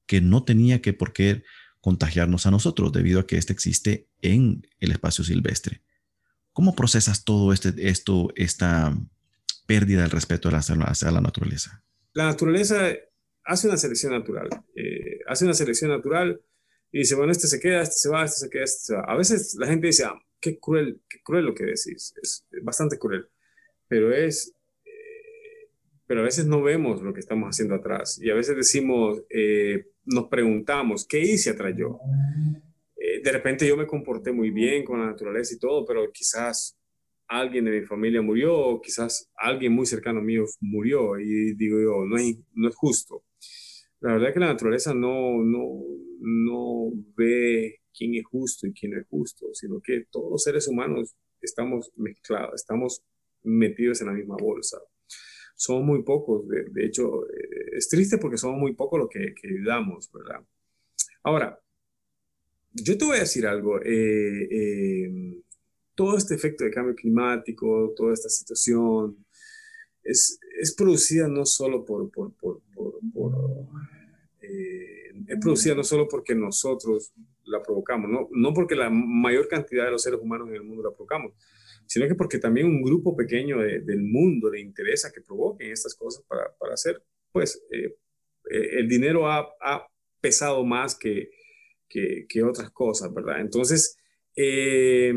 [0.06, 1.44] que no tenía que por qué
[1.80, 5.82] contagiarnos a nosotros debido a que este existe en el espacio silvestre.
[6.54, 8.96] ¿Cómo procesas todo este, esto, esta
[9.66, 11.84] pérdida del respeto hacia la naturaleza?
[12.14, 12.92] La naturaleza
[13.44, 14.50] hace una selección natural.
[14.76, 15.01] Eh,
[15.32, 16.42] hace una selección natural
[16.92, 19.02] y dice, bueno, este se queda, este se va, este se queda, este se va.
[19.02, 22.14] A veces la gente dice, ah, qué cruel, qué cruel lo que decís.
[22.22, 23.28] Es bastante cruel.
[23.88, 24.54] Pero es,
[24.86, 25.70] eh,
[26.06, 28.20] pero a veces no vemos lo que estamos haciendo atrás.
[28.22, 32.00] Y a veces decimos, eh, nos preguntamos, ¿qué hice atrás yo?
[33.24, 36.78] de repente yo me comporté muy bien con la naturaleza y todo, pero quizás
[37.28, 42.18] alguien de mi familia murió quizás alguien muy cercano mío murió y digo yo, no
[42.18, 43.24] es, no es justo.
[44.02, 45.84] La verdad es que la naturaleza no, no,
[46.20, 50.68] no ve quién es justo y quién no es justo, sino que todos los seres
[50.68, 53.04] humanos estamos mezclados, estamos
[53.44, 54.80] metidos en la misma bolsa.
[55.56, 59.34] Somos muy pocos, de, de hecho, eh, es triste porque somos muy pocos los que,
[59.36, 60.44] que ayudamos, ¿verdad?
[61.24, 61.60] Ahora,
[62.74, 63.80] yo te voy a decir algo.
[63.82, 65.42] Eh, eh,
[65.94, 69.24] todo este efecto de cambio climático, toda esta situación,
[70.04, 72.62] es, es producida no solo por, por, por,
[74.42, 77.14] eh, es producida no solo porque nosotros
[77.46, 80.84] la provocamos, no, no porque la mayor cantidad de los seres humanos en el mundo
[80.84, 81.34] la provocamos,
[81.86, 86.24] sino que porque también un grupo pequeño del mundo le interesa que provoquen estas cosas
[86.28, 87.96] para, para hacer, pues eh,
[88.50, 89.88] eh, el dinero ha, ha
[90.20, 91.30] pesado más que,
[91.90, 93.42] que, que, otras cosas, ¿verdad?
[93.42, 93.98] Entonces,
[94.36, 95.14] es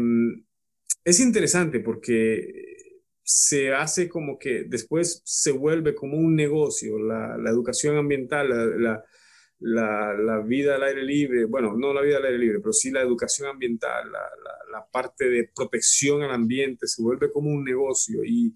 [1.20, 2.75] interesante porque
[3.25, 9.03] se hace como que después se vuelve como un negocio, la, la educación ambiental, la,
[9.61, 12.91] la, la, vida al aire libre, bueno, no la vida al aire libre, pero sí
[12.91, 14.21] la educación ambiental, la,
[14.93, 18.25] parte de protección al ambiente, se vuelve como un negocio.
[18.25, 18.55] Y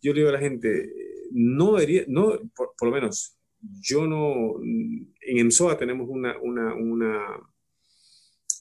[0.00, 0.92] yo le digo a la gente,
[1.32, 7.40] no debería, no, por, por lo menos, yo no, en EMSOA tenemos una, una, una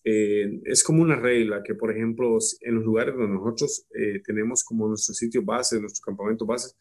[0.07, 4.63] eh, es como una regla que, por ejemplo, en los lugares donde nosotros eh, tenemos
[4.63, 6.75] como nuestro sitio base, nuestro campamento base,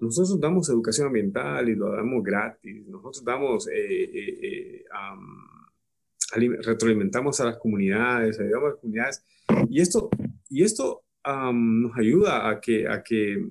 [0.00, 2.84] nosotros damos educación ambiental y lo damos gratis.
[2.88, 9.24] Nosotros damos, eh, um, retroalimentamos a las comunidades, ayudamos a las comunidades.
[9.70, 10.10] Y esto,
[10.50, 13.50] y esto um, nos ayuda a que, a que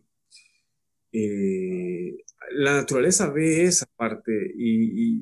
[2.52, 5.22] la naturaleza ve esa parte y, y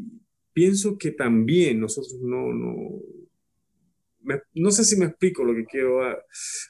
[0.54, 3.00] pienso que también nosotros no, no
[4.54, 6.18] no sé si me explico lo que quiero, ah,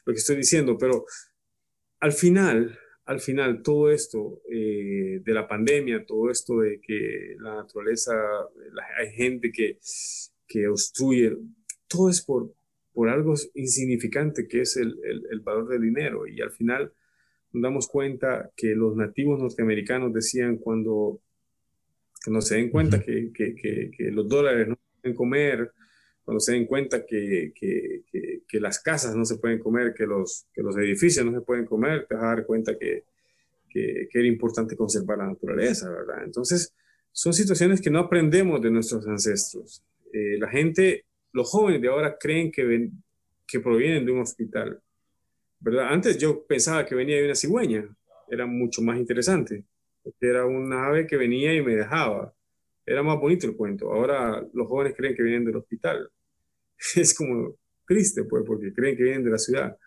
[0.06, 1.06] lo que estoy diciendo, pero
[2.00, 7.56] al final, al final, todo esto eh, de la pandemia, todo esto de que la
[7.56, 8.14] naturaleza,
[8.98, 9.80] hay gente que,
[10.48, 11.38] que obstruye,
[11.88, 12.54] todo es por,
[12.94, 14.96] por algo insignificante que es el,
[15.30, 16.28] el, valor del dinero.
[16.28, 16.94] Y al final
[17.52, 21.22] nos damos cuenta que los nativos norteamericanos decían cuando,
[22.28, 25.72] no se den cuenta que, que, que, que los dólares no pueden comer,
[26.24, 28.04] cuando se den cuenta que, que,
[28.48, 31.66] que, las casas no se pueden comer, que los, que los edificios no se pueden
[31.66, 33.06] comer, te vas a dar cuenta que,
[33.74, 36.26] era importante conservar la naturaleza, ¿verdad?
[36.26, 36.74] Entonces,
[37.14, 39.82] son situaciones que no aprendemos de nuestros ancestros.
[40.12, 42.92] Eh, la gente, los jóvenes de ahora creen que, ven,
[43.48, 44.82] que provienen de un hospital,
[45.60, 45.88] ¿verdad?
[45.90, 47.88] Antes yo pensaba que venía de una cigüeña,
[48.30, 49.64] era mucho más interesante,
[50.20, 52.34] era una ave que venía y me dejaba
[52.92, 53.92] era más bonito el cuento.
[53.92, 56.10] Ahora los jóvenes creen que vienen del hospital.
[56.96, 59.78] Es como triste, pues, porque creen que vienen de la ciudad.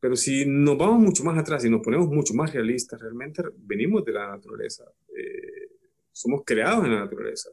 [0.00, 4.04] Pero si nos vamos mucho más atrás y nos ponemos mucho más realistas, realmente venimos
[4.04, 4.84] de la naturaleza.
[5.16, 5.70] Eh,
[6.12, 7.50] somos creados en la naturaleza.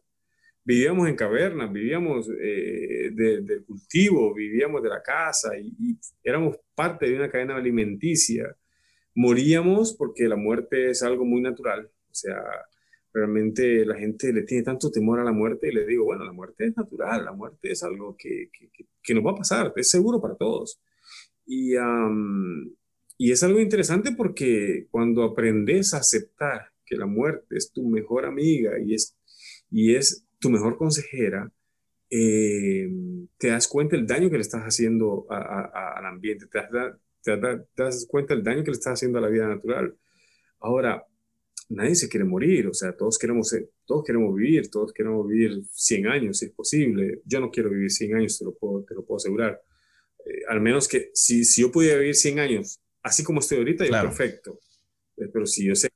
[0.64, 7.08] Vivíamos en cavernas, vivíamos eh, del cultivo, vivíamos de la casa y, y éramos parte
[7.08, 8.56] de una cadena alimenticia.
[9.16, 11.90] Moríamos porque la muerte es algo muy natural.
[12.10, 12.44] O sea,
[13.16, 16.34] realmente la gente le tiene tanto temor a la muerte y le digo, bueno, la
[16.34, 18.70] muerte es natural, la muerte es algo que, que,
[19.02, 20.82] que nos va a pasar, es seguro para todos.
[21.46, 21.76] Y,
[23.18, 28.26] y es algo interesante porque cuando aprendes a aceptar que la muerte es tu mejor
[28.26, 29.16] amiga y es,
[29.72, 31.50] y es tu mejor consejera,
[32.10, 32.90] eh,
[33.38, 38.06] te das cuenta del daño que le estás haciendo al ambiente, te das, te das
[38.10, 39.96] cuenta del daño que le estás haciendo a la vida natural.
[40.60, 41.06] Ahora,
[41.70, 46.08] nadie se quiere morir, o sea, todos queremos, todos queremos vivir, todos queremos vivir 100
[46.08, 47.22] años si es posible.
[47.26, 49.62] Yo no quiero vivir 100 años, te lo puedo, te lo puedo asegurar.
[50.26, 53.86] Eh, al menos que si, si yo pudiera vivir 100 años, así como estoy ahorita,
[53.86, 54.60] yo perfecto.
[55.18, 55.90] Eh, pero si yo sé,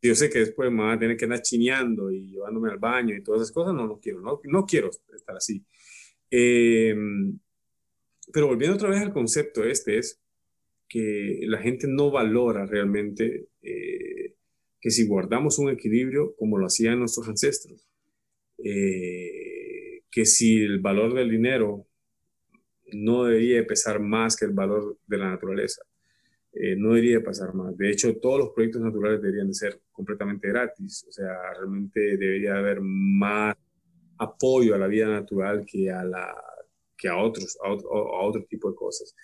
[0.00, 3.14] yo sé que después me van a tener que andar chineando y llevándome al baño
[3.14, 5.64] y todas esas cosas, no, no quiero, no, no quiero estar así.
[6.30, 6.94] Eh,
[8.32, 10.20] pero volviendo otra vez al concepto este, es
[10.88, 13.48] que la gente no valora realmente
[14.82, 17.86] que si guardamos un equilibrio como lo hacían nuestros ancestros,
[18.58, 21.86] eh, que si el valor del dinero
[22.92, 25.82] no debería pesar más que el valor de la naturaleza,
[26.52, 27.78] eh, no debería pasar más.
[27.78, 32.56] De hecho, todos los proyectos naturales deberían de ser completamente gratis, o sea, realmente debería
[32.56, 33.56] haber más
[34.18, 36.34] apoyo a la vida natural que a, la,
[36.96, 39.14] que a, otros, a, otro, tipo de cosas.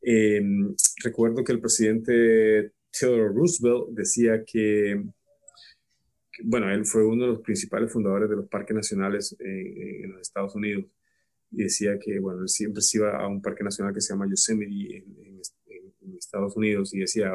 [0.00, 0.40] Eh,
[1.02, 5.02] recuerdo que el presidente Theodore Roosevelt decía que,
[6.44, 10.54] bueno, él fue uno de los principales fundadores de los parques nacionales en, los Estados
[10.54, 10.84] Unidos.
[11.50, 14.28] y decía que, bueno, él siempre se iba a un parque nacional que se llama
[14.28, 17.32] Yosemite en, en, Estados Unidos y decía,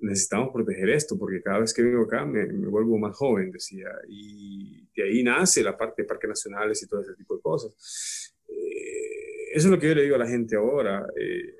[0.00, 4.86] necesitamos proteger esto porque cada vez que vengo acá me, vuelvo más joven, decía, y
[4.96, 8.34] de ahí nace la parte de parques nacionales y todo ese tipo de cosas.
[8.48, 11.06] Eh, eso es lo que yo le digo a la gente ahora.
[11.16, 11.57] Eh,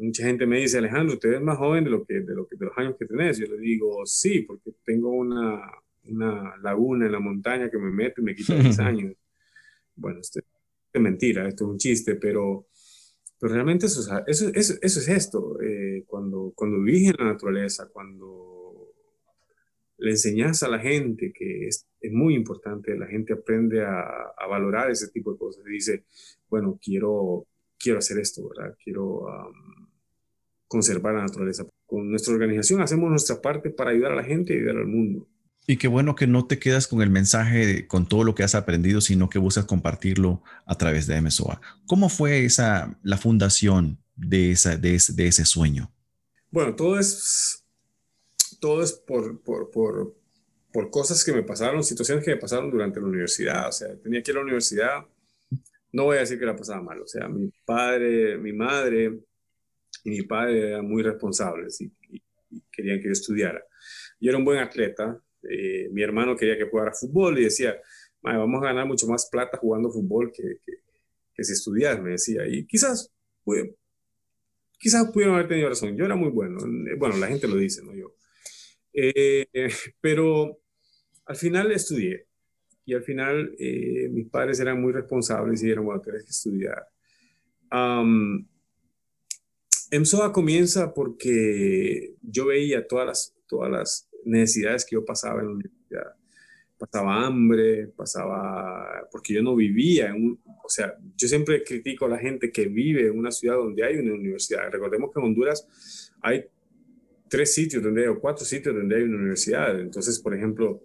[0.00, 2.56] mucha gente me dice, Alejandro, usted es más joven de, lo que, de, lo que,
[2.56, 3.38] de los años que tenés.
[3.38, 5.60] Yo le digo, sí, porque tengo una,
[6.04, 9.14] una laguna en la montaña que me mete y me quita 10 años.
[9.96, 10.40] Bueno, esto
[10.92, 12.68] es mentira, esto es un chiste, pero,
[13.38, 15.60] pero realmente eso, eso, eso, eso es esto.
[15.60, 18.92] Eh, cuando, cuando vivís en la naturaleza, cuando
[19.98, 24.02] le enseñas a la gente que es, es muy importante, la gente aprende a,
[24.36, 25.64] a, valorar ese tipo de cosas.
[25.64, 26.04] Dice,
[26.48, 27.46] bueno, quiero,
[27.78, 28.76] quiero hacer esto, ¿verdad?
[28.82, 29.28] Quiero
[30.74, 31.64] conservar la naturaleza.
[31.86, 35.28] Con nuestra organización hacemos nuestra parte para ayudar a la gente y ayudar al mundo.
[35.68, 38.56] Y qué bueno que no te quedas con el mensaje, con todo lo que has
[38.56, 41.60] aprendido, sino que buscas compartirlo a través de MSOA.
[41.86, 45.92] ¿Cómo fue esa, la fundación de, esa, de, ese, de ese sueño?
[46.50, 47.64] Bueno, todo es,
[48.58, 50.16] todo es por, por, por,
[50.72, 53.68] por, cosas que me pasaron, situaciones que me pasaron durante la universidad.
[53.68, 55.04] O sea, tenía que ir a la universidad,
[55.92, 57.00] no voy a decir que la pasaba mal.
[57.00, 59.20] O sea, mi padre, mi madre
[60.04, 62.22] y mi padre eran muy responsables y, y
[62.70, 63.64] querían que yo estudiara.
[64.20, 67.76] Yo era un buen atleta, eh, mi hermano quería que jugara fútbol y decía,
[68.22, 70.60] vamos a ganar mucho más plata jugando fútbol que,
[71.34, 72.46] que, si estudiar, me decía.
[72.46, 73.12] Y quizás,
[74.78, 75.96] quizás pudieron haber tenido razón.
[75.96, 76.58] Yo era muy bueno.
[76.96, 78.14] Bueno, la gente lo dice, no yo.
[78.92, 79.46] Eh,
[80.00, 80.58] pero
[81.26, 82.26] al final estudié.
[82.86, 86.86] Y al final eh, mis padres eran muy responsables y dijeron, bueno, tienes que estudiar.
[89.94, 95.52] EMSOA comienza porque yo veía todas las, todas las necesidades que yo pasaba en la
[95.52, 96.16] universidad.
[96.76, 102.08] Pasaba hambre, pasaba, porque yo no vivía en un, o sea, yo siempre critico a
[102.08, 104.68] la gente que vive en una ciudad donde hay una universidad.
[104.70, 106.44] Recordemos que en Honduras hay
[107.28, 109.80] tres sitios donde hay, o cuatro sitios donde hay una universidad.
[109.80, 110.82] Entonces, por ejemplo,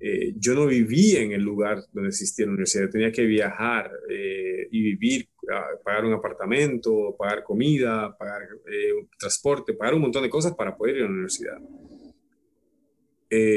[0.00, 4.68] eh, yo no vivía en el lugar donde existía la universidad, tenía que viajar eh,
[4.70, 5.28] y vivir,
[5.84, 10.96] pagar un apartamento, pagar comida, pagar eh, transporte, pagar un montón de cosas para poder
[10.96, 11.58] ir a la universidad.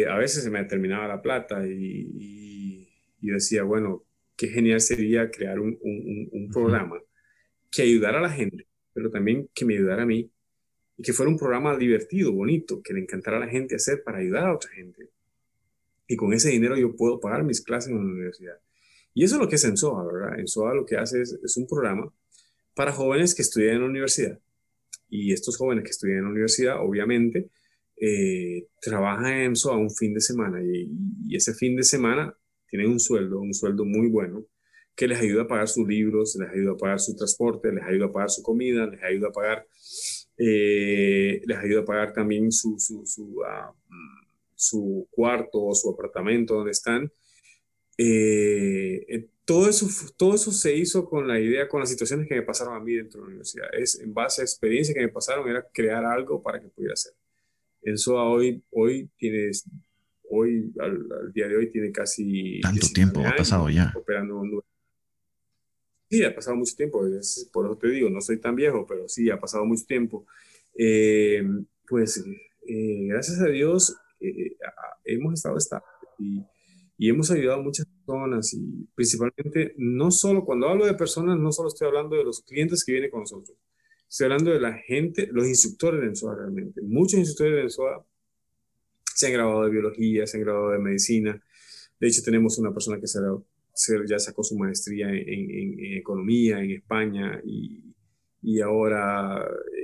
[0.10, 2.90] A veces se me terminaba la plata y,
[3.22, 4.04] yo decía, bueno,
[4.36, 7.00] qué genial sería crear un, un, programa
[7.70, 10.30] que ayudara a la gente, pero también que me ayudara a mí
[10.98, 14.18] y que fuera un programa divertido, bonito, que le encantara a la gente hacer para
[14.18, 15.10] ayudar a otra gente.
[16.12, 18.58] Y con ese dinero yo puedo pagar mis clases en la universidad.
[19.14, 20.40] Y eso es lo que es ENSOA, ¿verdad?
[20.40, 22.14] ENSOA lo que hace es, es un programa
[22.76, 24.38] para jóvenes que estudian en la universidad.
[25.10, 27.50] Y estos jóvenes que estudian en la universidad, obviamente,
[27.96, 30.90] eh, trabaja en eso a un fin de semana y,
[31.34, 32.36] ese fin de semana
[32.68, 34.46] tienen un sueldo, un sueldo muy bueno,
[34.96, 38.08] que les ayuda a pagar sus libros, les ayuda a pagar su transporte, les ayuda
[38.08, 39.66] a pagar su comida, les ayuda a pagar,
[40.38, 43.74] eh, les ayuda a pagar también su, su, su, ah,
[44.62, 47.12] su cuarto o su apartamento donde están.
[47.98, 52.44] Eh, todo, eso, todo eso se hizo con la idea, con las situaciones que me
[52.44, 53.68] pasaron a mí dentro de la universidad.
[53.74, 57.14] Es en base a experiencias que me pasaron, era crear algo para que pudiera hacer.
[57.82, 59.66] Eso hoy, hoy tienes,
[60.30, 62.62] hoy, al, día de hoy tiene casi...
[62.62, 63.92] Tanto tiempo ha pasado ya.
[63.96, 64.64] Operando
[66.08, 67.00] Sí, ha pasado mucho tiempo,
[67.52, 70.28] por eso te digo, no soy tan viejo, pero sí, ha pasado mucho tiempo.
[70.76, 71.44] Eh,
[71.88, 72.24] pues
[72.68, 74.56] eh, gracias a Dios eh,
[75.06, 75.88] hemos estado estables
[76.20, 76.44] y,
[76.98, 81.52] y, hemos ayudado a muchas personas y principalmente, no solo, cuando hablo de personas, no
[81.52, 83.58] solo estoy hablando de los clientes que vienen con nosotros,
[84.12, 86.82] Estoy hablando de la gente, los instructores de ENSOA realmente.
[86.82, 88.06] Muchos instructores de ENSOA
[89.06, 91.42] se han graduado de biología, se han graduado de medicina.
[91.98, 93.20] De hecho, tenemos una persona que se,
[94.10, 97.96] ya sacó su maestría en, economía en España y,
[98.42, 99.81] y ahora eh,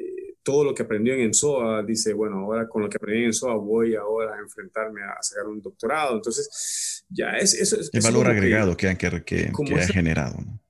[0.48, 3.56] todo lo que aprendió en ENSOA, dice, bueno, ahora con lo que aprendí en ENSOA
[3.56, 6.16] voy ahora a enfrentarme a sacar un doctorado.
[6.16, 7.78] Entonces, ya es eso.
[7.78, 10.38] Es, el valor agregado que, que, que, que ha generado.
[10.40, 10.62] ¿no?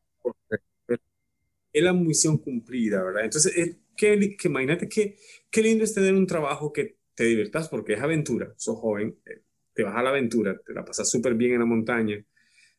[1.71, 3.25] es la misión cumplida, ¿verdad?
[3.25, 3.53] Entonces,
[3.95, 5.15] que, que imagínate que,
[5.51, 9.43] qué lindo es tener un trabajo que te diviertas porque es aventura, sos joven, eh,
[9.75, 12.25] te vas a la aventura, te la pasas súper bien en la montaña,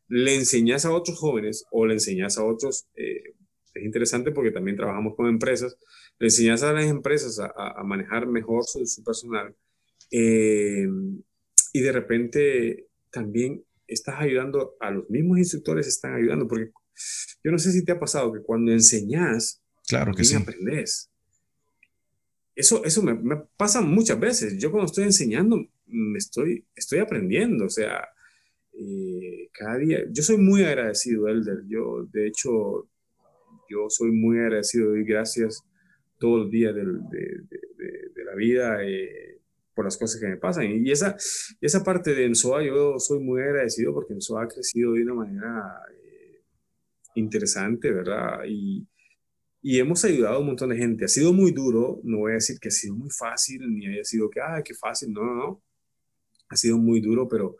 [0.09, 3.35] le enseñas a otros jóvenes o le enseñas a otros, eh,
[3.73, 5.77] es interesante porque también trabajamos con empresas,
[6.19, 9.55] le enseñas a las empresas a, a manejar mejor su, su personal
[10.11, 10.87] eh,
[11.73, 16.71] y de repente también estás ayudando a los mismos instructores, están ayudando, porque
[17.45, 20.35] yo no sé si te ha pasado que cuando enseñas, claro que sí.
[20.35, 21.11] aprendes.
[22.55, 24.59] Eso, eso me, pasa muchas veces.
[24.59, 27.67] Yo cuando estoy enseñando, me estoy, estoy aprendiendo.
[27.67, 28.05] O sea,
[28.73, 31.63] eh, cada día, yo soy muy agradecido, Elder.
[31.69, 32.91] Yo, de hecho,
[33.71, 35.63] yo soy muy agradecido, doy gracias
[36.19, 39.41] todos los días de, de, la vida eh,
[39.75, 40.65] por las cosas que me pasan.
[40.65, 41.17] Y esa,
[41.61, 45.81] esa parte de Ensoa, yo soy muy agradecido porque Ensoa ha crecido de una manera
[45.91, 46.43] eh,
[47.15, 48.41] interesante, ¿verdad?
[48.47, 48.87] Y,
[49.63, 51.05] y hemos ayudado a un montón de gente.
[51.05, 54.05] Ha sido muy duro, no voy a decir que ha sido muy fácil, ni haya
[54.05, 55.63] sido que, ah, qué fácil, no, no, no.
[56.51, 57.57] Ha sido muy duro, pero,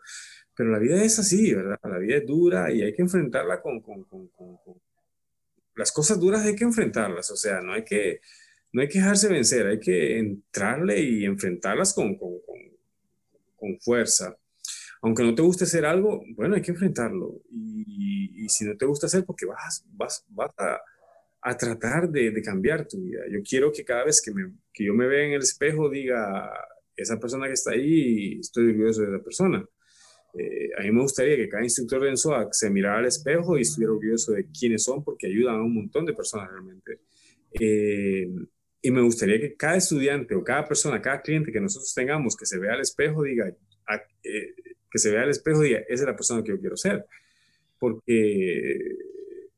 [0.55, 1.79] pero la vida es así, ¿verdad?
[1.83, 4.57] La vida es dura y hay que enfrentarla con, con, con, con
[5.79, 8.19] las cosas duras hay que enfrentarlas, o sea, no hay que,
[8.71, 12.33] no hay que dejarse vencer, hay que entrarle y enfrentarlas con, con,
[13.55, 14.37] con, fuerza.
[15.01, 17.41] Aunque no te guste hacer algo, bueno, hay que enfrentarlo.
[17.49, 20.79] Y, y si no te gusta hacer, porque vas, vas, vas a,
[21.41, 23.21] a tratar de, de, cambiar tu vida.
[23.29, 26.51] Yo quiero que cada vez que, me, que yo me vea en el espejo diga,
[26.95, 29.65] esa persona que está ahí, estoy orgulloso de esa persona.
[30.37, 33.61] Eh, a mí me gustaría que cada instructor de ENSOAC se mirara al espejo y
[33.61, 36.99] estuviera orgulloso de quiénes son, porque ayudan a un montón de personas realmente.
[37.59, 38.29] Eh,
[38.81, 42.45] y me gustaría que cada estudiante o cada persona, cada cliente que nosotros tengamos, que
[42.45, 44.55] se vea al espejo, diga, eh,
[44.89, 47.05] que se vea al espejo, diga, esa es la persona que yo quiero ser.
[47.77, 48.95] Porque...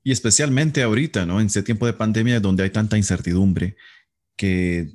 [0.04, 1.40] Y especialmente ahorita, ¿no?
[1.40, 3.76] En este tiempo de pandemia donde hay tanta incertidumbre,
[4.36, 4.90] que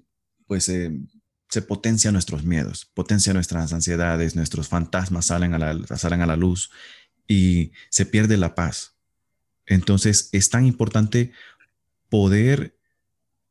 [0.48, 6.36] pues se potencian nuestros miedos, potencia nuestras ansiedades, nuestros fantasmas salen a, salen a la
[6.36, 6.70] luz
[7.28, 8.96] y se pierde la paz.
[9.66, 11.32] Entonces es tan importante
[12.08, 12.75] poder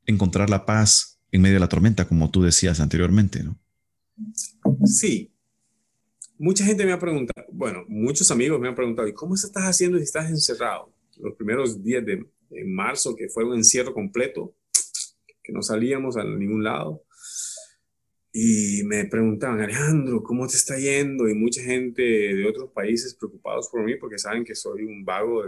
[0.05, 3.59] encontrar la paz en medio de la tormenta, como tú decías anteriormente, ¿no?
[4.85, 5.31] Sí.
[6.37, 9.97] Mucha gente me ha preguntado, bueno, muchos amigos me han preguntado, ¿y cómo estás haciendo
[9.97, 10.93] si estás encerrado?
[11.17, 12.25] Los primeros días de,
[12.65, 14.55] marzo, que fue un encierro completo,
[15.43, 17.03] que no salíamos a ningún lado.
[18.31, 21.27] Y me preguntaban, Alejandro, ¿cómo te está yendo?
[21.27, 25.41] Y mucha gente de otros países preocupados por mí porque saben que soy un vago,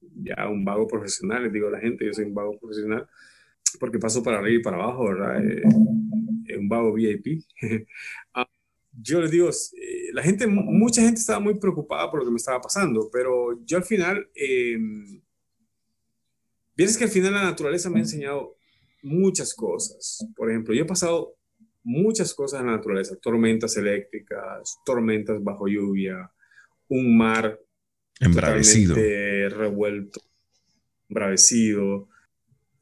[0.00, 1.44] ya un vago profesional.
[1.44, 3.08] Les digo a la gente, yo soy un vago profesional
[3.78, 5.44] porque paso para arriba y para abajo, ¿verdad?
[5.44, 7.44] Eh, un vago VIP.
[8.34, 8.48] Ah,
[8.92, 12.36] yo les digo, eh, la gente, mucha gente estaba muy preocupada por lo que me
[12.36, 14.78] estaba pasando, pero yo al final, eh,
[16.76, 18.56] vienes que al final la naturaleza me ha enseñado
[19.02, 20.26] muchas cosas.
[20.36, 21.36] Por ejemplo, yo he pasado
[21.82, 26.30] muchas cosas en la naturaleza, tormentas eléctricas, tormentas bajo lluvia,
[26.88, 27.58] un mar
[28.20, 30.20] embravecido, revuelto,
[31.08, 32.08] embravecido,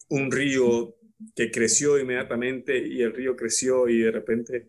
[0.09, 0.97] un río
[1.35, 4.69] que creció inmediatamente y el río creció y de repente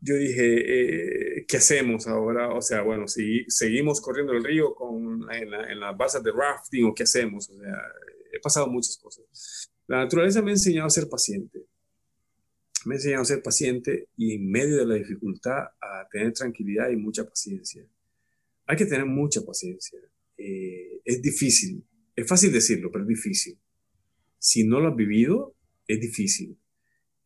[0.00, 2.50] yo dije, eh, ¿qué hacemos ahora?
[2.50, 6.84] O sea, bueno, si seguimos corriendo el río con, en, en las basas de rafting
[6.84, 7.48] o qué hacemos?
[7.50, 7.74] O sea,
[8.32, 9.70] he pasado muchas cosas.
[9.86, 11.64] La naturaleza me ha enseñado a ser paciente.
[12.84, 16.90] Me ha enseñado a ser paciente y en medio de la dificultad a tener tranquilidad
[16.90, 17.84] y mucha paciencia.
[18.66, 19.98] Hay que tener mucha paciencia.
[20.36, 21.82] Eh, es difícil.
[22.14, 23.58] Es fácil decirlo, pero es difícil
[24.38, 25.54] si no lo has vivido,
[25.86, 26.56] es difícil.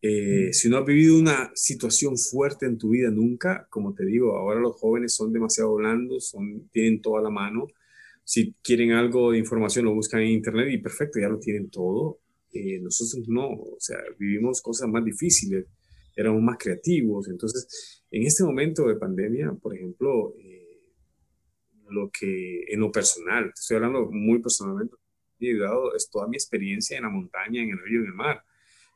[0.01, 0.53] Eh, mm.
[0.53, 4.61] si no has vivido una situación fuerte en tu vida nunca, como te digo, ahora
[4.61, 7.69] los jóvenes son demasiado blandos, son, tienen toda la mano.
[8.25, 12.21] Si quieren algo de información, lo buscan en internet y perfecto, ya lo tienen todo.
[12.53, 15.67] Eh, nosotros no, o sea, vivimos cosas más difíciles,
[16.17, 17.29] éramos más creativos.
[17.29, 20.63] Entonces, en este momento de pandemia, por ejemplo, eh,
[21.91, 24.97] lo que en lo personal, estoy hablando muy personalmente,
[25.95, 28.45] es toda mi experiencia en la montaña, en el río, en el mar,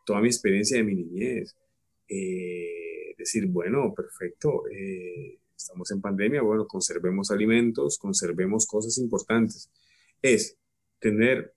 [0.05, 1.57] toda mi experiencia de mi niñez.
[2.09, 9.71] Eh, decir, bueno, perfecto, eh, estamos en pandemia, bueno, conservemos alimentos, conservemos cosas importantes.
[10.23, 10.57] Es
[11.01, 11.55] tener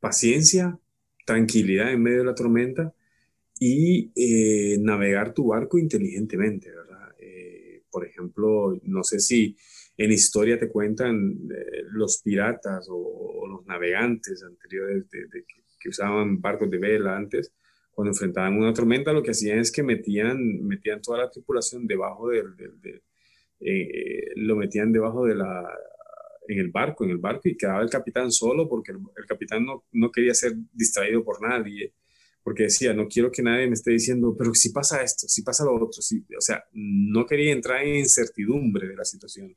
[0.00, 0.78] paciencia,
[1.26, 2.94] tranquilidad en medio de la tormenta
[3.58, 6.93] y eh, navegar tu barco inteligentemente, ¿verdad?
[7.94, 9.56] Por ejemplo, no sé si
[9.96, 11.14] en historia te cuentan
[11.48, 15.28] eh, los piratas o, los navegantes anteriores de,
[15.78, 17.54] que, usaban barcos de vela antes,
[17.92, 22.30] cuando enfrentaban una tormenta, lo que hacían es que metían, metían toda la tripulación debajo
[22.30, 22.52] del,
[23.60, 25.62] eh, lo metían debajo de la,
[26.48, 29.84] en el barco, en el barco, y quedaba el capitán solo porque el, capitán no,
[29.92, 31.92] no, quería ser distraído por nadie,
[32.44, 35.64] porque decía, no quiero que nadie me esté diciendo, pero si pasa esto, si pasa
[35.64, 39.56] lo otro, si, o sea, no quería entrar en incertidumbre de la situación.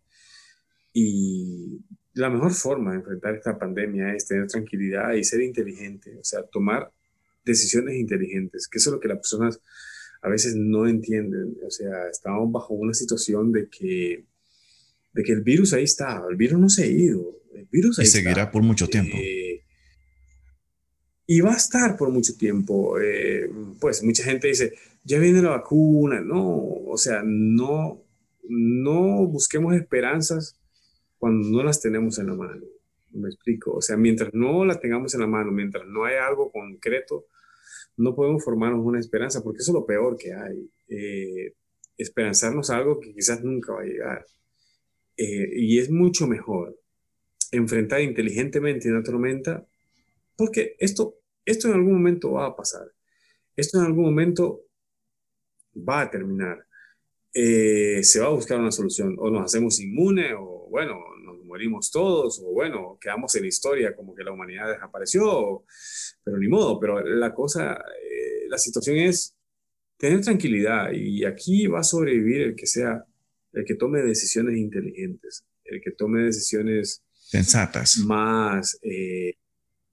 [0.94, 1.82] Y
[2.14, 6.44] la mejor forma de enfrentar esta pandemia es tener tranquilidad y ser inteligente, o sea,
[6.44, 6.92] tomar
[7.46, 9.60] decisiones inteligentes, que eso es lo que las personas
[10.22, 11.58] a veces no entienden.
[11.66, 14.24] O sea, estamos bajo una situación de que,
[15.14, 18.06] de que el virus ahí está, el virus no se ha ido, el virus ahí
[18.06, 19.18] y seguirá por mucho tiempo.
[19.18, 19.47] Eh,
[21.28, 23.00] y va a estar por mucho tiempo.
[23.00, 24.74] Eh, pues mucha gente dice,
[25.04, 26.22] ya viene la vacuna.
[26.22, 28.02] No, o sea, no,
[28.48, 30.58] no busquemos esperanzas
[31.20, 32.66] cuando no las tenemos en la mano.
[33.12, 33.74] Me explico.
[33.74, 37.26] O sea, mientras no las tengamos en la mano, mientras no hay algo concreto,
[37.98, 40.70] no podemos formarnos una esperanza, porque eso es lo peor que hay.
[40.88, 41.54] Eh,
[41.98, 44.26] esperanzarnos algo que quizás nunca va a llegar.
[45.18, 46.80] Eh, y es mucho mejor
[47.52, 49.66] enfrentar inteligentemente una tormenta,
[50.38, 52.88] porque esto, esto en algún momento va a pasar.
[53.56, 54.62] Esto en algún momento
[55.76, 56.66] va a terminar.
[57.34, 59.16] Eh, se va a buscar una solución.
[59.20, 63.96] O nos hacemos inmunes, o bueno, nos morimos todos, o bueno, quedamos en la historia
[63.96, 65.66] como que la humanidad desapareció,
[66.24, 66.80] pero ni modo.
[66.80, 69.36] Pero la cosa, eh, la situación es
[69.98, 73.04] tener tranquilidad y aquí va a sobrevivir el que sea,
[73.54, 77.98] el que tome decisiones inteligentes, el que tome decisiones sensatas.
[78.06, 79.34] Más, eh,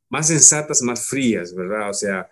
[0.08, 1.90] más sensatas, más frías, ¿verdad?
[1.90, 2.28] O sea,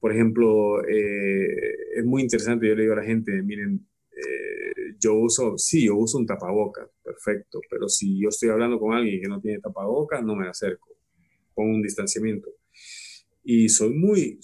[0.00, 5.14] por ejemplo, eh, es muy interesante, yo le digo a la gente, miren, eh, yo
[5.14, 9.28] uso, sí, yo uso un tapabocas, perfecto, pero si yo estoy hablando con alguien que
[9.28, 10.88] no tiene tapabocas, no me acerco,
[11.54, 12.48] pongo un distanciamiento.
[13.44, 14.38] Y soy muy,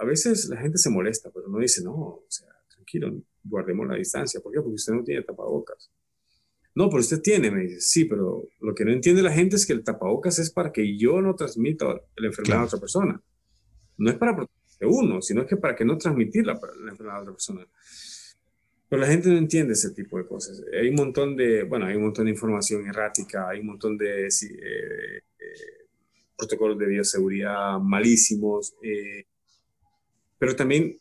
[0.00, 3.12] a veces la gente se molesta, pero no dice, no, o sea, tranquilo,
[3.42, 4.40] guardemos la distancia.
[4.40, 4.60] ¿Por qué?
[4.60, 5.90] Porque usted no tiene tapabocas.
[6.74, 9.66] No, pero usted tiene, me dice, sí, pero lo que no entiende la gente es
[9.66, 13.22] que el tapabocas es para que yo no transmita la enfermedad a otra persona.
[13.96, 17.22] No es para proteger uno, sino que para que no transmitir la, la enfermedad a
[17.22, 17.66] otra persona.
[18.88, 20.62] Pero la gente no entiende ese tipo de cosas.
[20.72, 24.26] Hay un montón de, bueno, hay un montón de información errática, hay un montón de
[24.26, 25.22] eh, eh,
[26.36, 29.26] protocolos de bioseguridad malísimos, eh,
[30.38, 30.96] pero también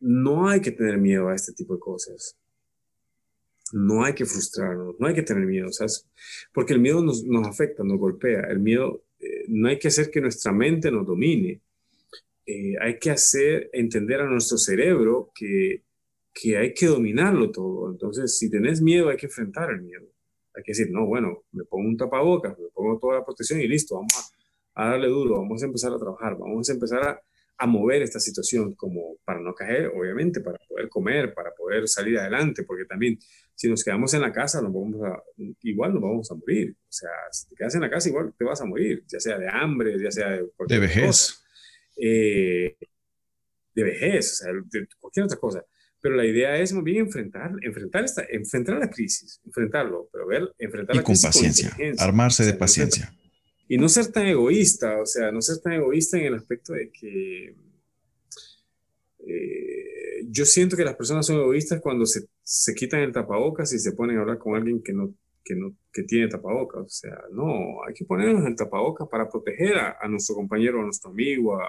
[0.00, 2.36] no hay que tener miedo a este tipo de cosas.
[3.72, 6.06] No hay que frustrarnos, no hay que tener miedo, ¿sabes?
[6.52, 8.42] Porque el miedo nos, nos afecta, nos golpea.
[8.50, 11.60] El miedo, eh, no hay que hacer que nuestra mente nos domine.
[12.46, 15.82] Eh, hay que hacer entender a nuestro cerebro que,
[16.32, 17.90] que hay que dominarlo todo.
[17.90, 20.14] Entonces, si tenés miedo, hay que enfrentar el miedo
[20.54, 23.66] hay que decir, no, bueno, me pongo un tapabocas, me pongo toda la protección y
[23.66, 24.32] listo, vamos
[24.74, 27.20] a, darle duro, vamos a empezar a trabajar, vamos a empezar a,
[27.58, 32.18] a, mover esta situación como para no caer, obviamente, para poder comer, para poder salir
[32.18, 33.18] adelante, porque también
[33.54, 35.22] si nos quedamos en la casa, nos vamos a,
[35.62, 36.76] igual nos vamos a morir.
[36.88, 39.38] O sea, si te quedas en la casa, igual te vas a morir, ya sea
[39.38, 40.48] de hambre, ya sea de...
[40.66, 41.44] De vejez.
[41.96, 42.76] Eh,
[43.74, 45.64] de vejez, o sea, de cualquier otra cosa.
[46.00, 50.94] Pero la idea es bien enfrentar, enfrentar, esta, enfrentar la crisis, enfrentarlo, pero ver, enfrentar
[50.94, 53.14] y la con crisis paciencia, armarse de paciencia.
[53.68, 56.90] Y no ser tan egoísta, o sea, no ser tan egoísta en el aspecto de
[56.90, 57.54] que
[59.26, 63.78] eh, yo siento que las personas son egoístas cuando se, se, quitan el tapabocas y
[63.78, 66.82] se ponen a hablar con alguien que no, que no que tiene tapabocas.
[66.82, 70.84] O sea, no, hay que ponernos el tapabocas para proteger a, a nuestro compañero, a
[70.84, 71.60] nuestro amigo.
[71.60, 71.66] A,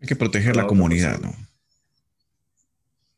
[0.00, 1.32] hay que proteger la, la comunidad, ¿no?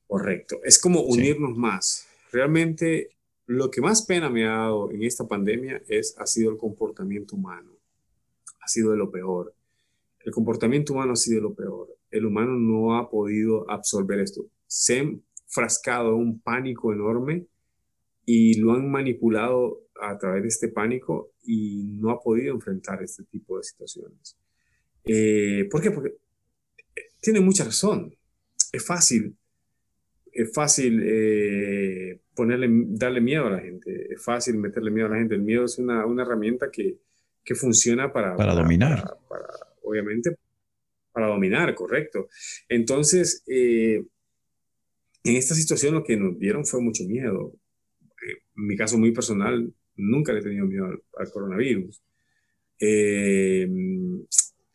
[0.06, 0.60] Correcto.
[0.64, 2.06] Es como unirnos más.
[2.30, 3.10] Realmente
[3.46, 7.36] lo que más pena me ha dado en esta pandemia es, ha sido el comportamiento
[7.36, 7.73] humano.
[8.64, 9.54] Ha sido de lo peor.
[10.20, 11.88] El comportamiento humano ha sido de lo peor.
[12.10, 14.46] El humano no ha podido absorber esto.
[14.66, 17.46] Se han frascado en un pánico enorme
[18.24, 23.24] y lo han manipulado a través de este pánico y no ha podido enfrentar este
[23.24, 24.36] tipo de situaciones.
[25.04, 25.90] Eh, ¿Por qué?
[25.90, 26.16] Porque
[27.20, 28.16] tiene mucha razón.
[28.72, 29.36] Es fácil
[30.34, 35.18] es fácil eh, ponerle, darle miedo a la gente, es fácil meterle miedo a la
[35.18, 35.36] gente.
[35.36, 36.98] El miedo es una, una herramienta que,
[37.44, 39.16] que, funciona para, para, dominar.
[39.28, 39.46] Para,
[39.82, 40.36] obviamente,
[41.12, 42.28] para dominar, correcto.
[42.68, 44.04] Entonces, eh,
[45.24, 47.54] en esta situación lo que nos dieron fue mucho miedo.
[48.02, 52.02] Eh, en mi caso muy personal, nunca le he tenido miedo al, al coronavirus.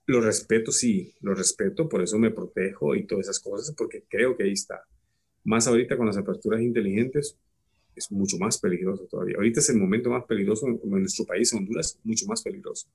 [0.06, 4.36] lo respeto, sí, lo respeto, por eso me protejo y todas esas cosas, porque creo
[4.36, 4.84] que ahí está
[5.44, 7.38] más ahorita con las aperturas inteligentes,
[8.00, 9.36] es mucho más peligroso todavía.
[9.38, 12.88] Ahorita es el momento más peligroso en, nuestro país, Honduras, mucho más peligroso.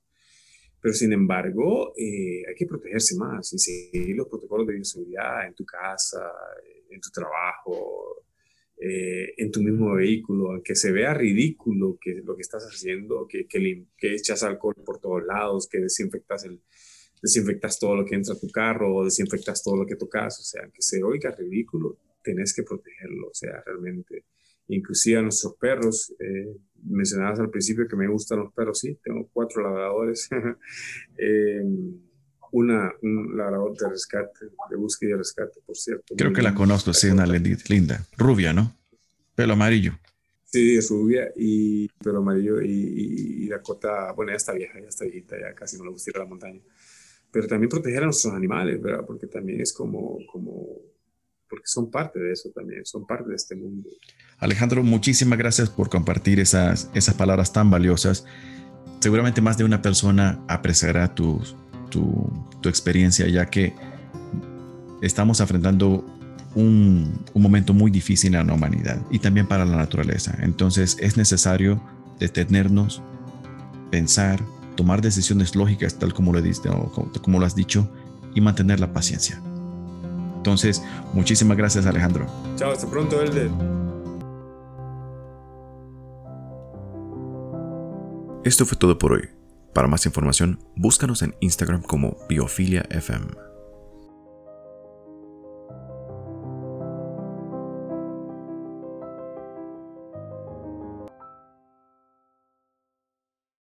[0.81, 5.55] Pero sin embargo, eh, hay que protegerse más y seguir los protocolos de bioseguridad en
[5.55, 6.31] tu casa,
[6.89, 8.25] en tu trabajo,
[8.77, 13.47] eh, en tu mismo vehículo, aunque se vea ridículo que lo que estás haciendo, que,
[13.47, 16.61] que, que echas alcohol por todos lados, que desinfectas, el,
[17.21, 20.43] desinfectas todo lo que entra a tu carro o desinfectas todo lo que tocas, o
[20.43, 24.25] sea, aunque se oiga ridículo, tenés que protegerlo, o sea, realmente.
[24.67, 29.29] Inclusive a nuestros perros, eh, mencionabas al principio que me gustan los perros, sí, tengo
[29.31, 30.29] cuatro labradores,
[31.17, 31.63] eh,
[32.51, 36.15] una, un labrador de rescate, de búsqueda y rescate, por cierto.
[36.15, 38.75] Creo que la conozco, sí, una linda, rubia, ¿no?
[39.35, 39.93] Pelo amarillo.
[40.45, 44.87] Sí, es rubia y pelo amarillo y, y, y, Dakota, bueno, ya está vieja, ya
[44.87, 46.61] está viejita, ya casi no le gusta ir a la montaña.
[47.29, 49.03] Pero también proteger a nuestros animales, ¿verdad?
[49.05, 50.79] Porque también es como, como
[51.49, 53.89] porque son parte de eso también, son parte de este mundo.
[54.39, 58.25] Alejandro, muchísimas gracias por compartir esas, esas palabras tan valiosas.
[58.99, 61.41] Seguramente más de una persona apreciará tu,
[61.89, 62.31] tu,
[62.61, 63.73] tu experiencia, ya que
[65.01, 66.05] estamos enfrentando
[66.55, 70.35] un, un, momento muy difícil en la humanidad y también para la naturaleza.
[70.41, 71.81] Entonces es necesario
[72.19, 73.01] detenernos,
[73.91, 74.41] pensar,
[74.75, 76.41] tomar decisiones lógicas tal como lo,
[77.21, 77.91] como lo has dicho
[78.33, 79.41] y mantener la paciencia.
[80.45, 82.27] Entonces, muchísimas gracias Alejandro.
[82.55, 83.49] Chao, hasta pronto, Elder.
[88.43, 89.27] Esto fue todo por hoy.
[89.73, 93.44] Para más información, búscanos en Instagram como Biofilia FM.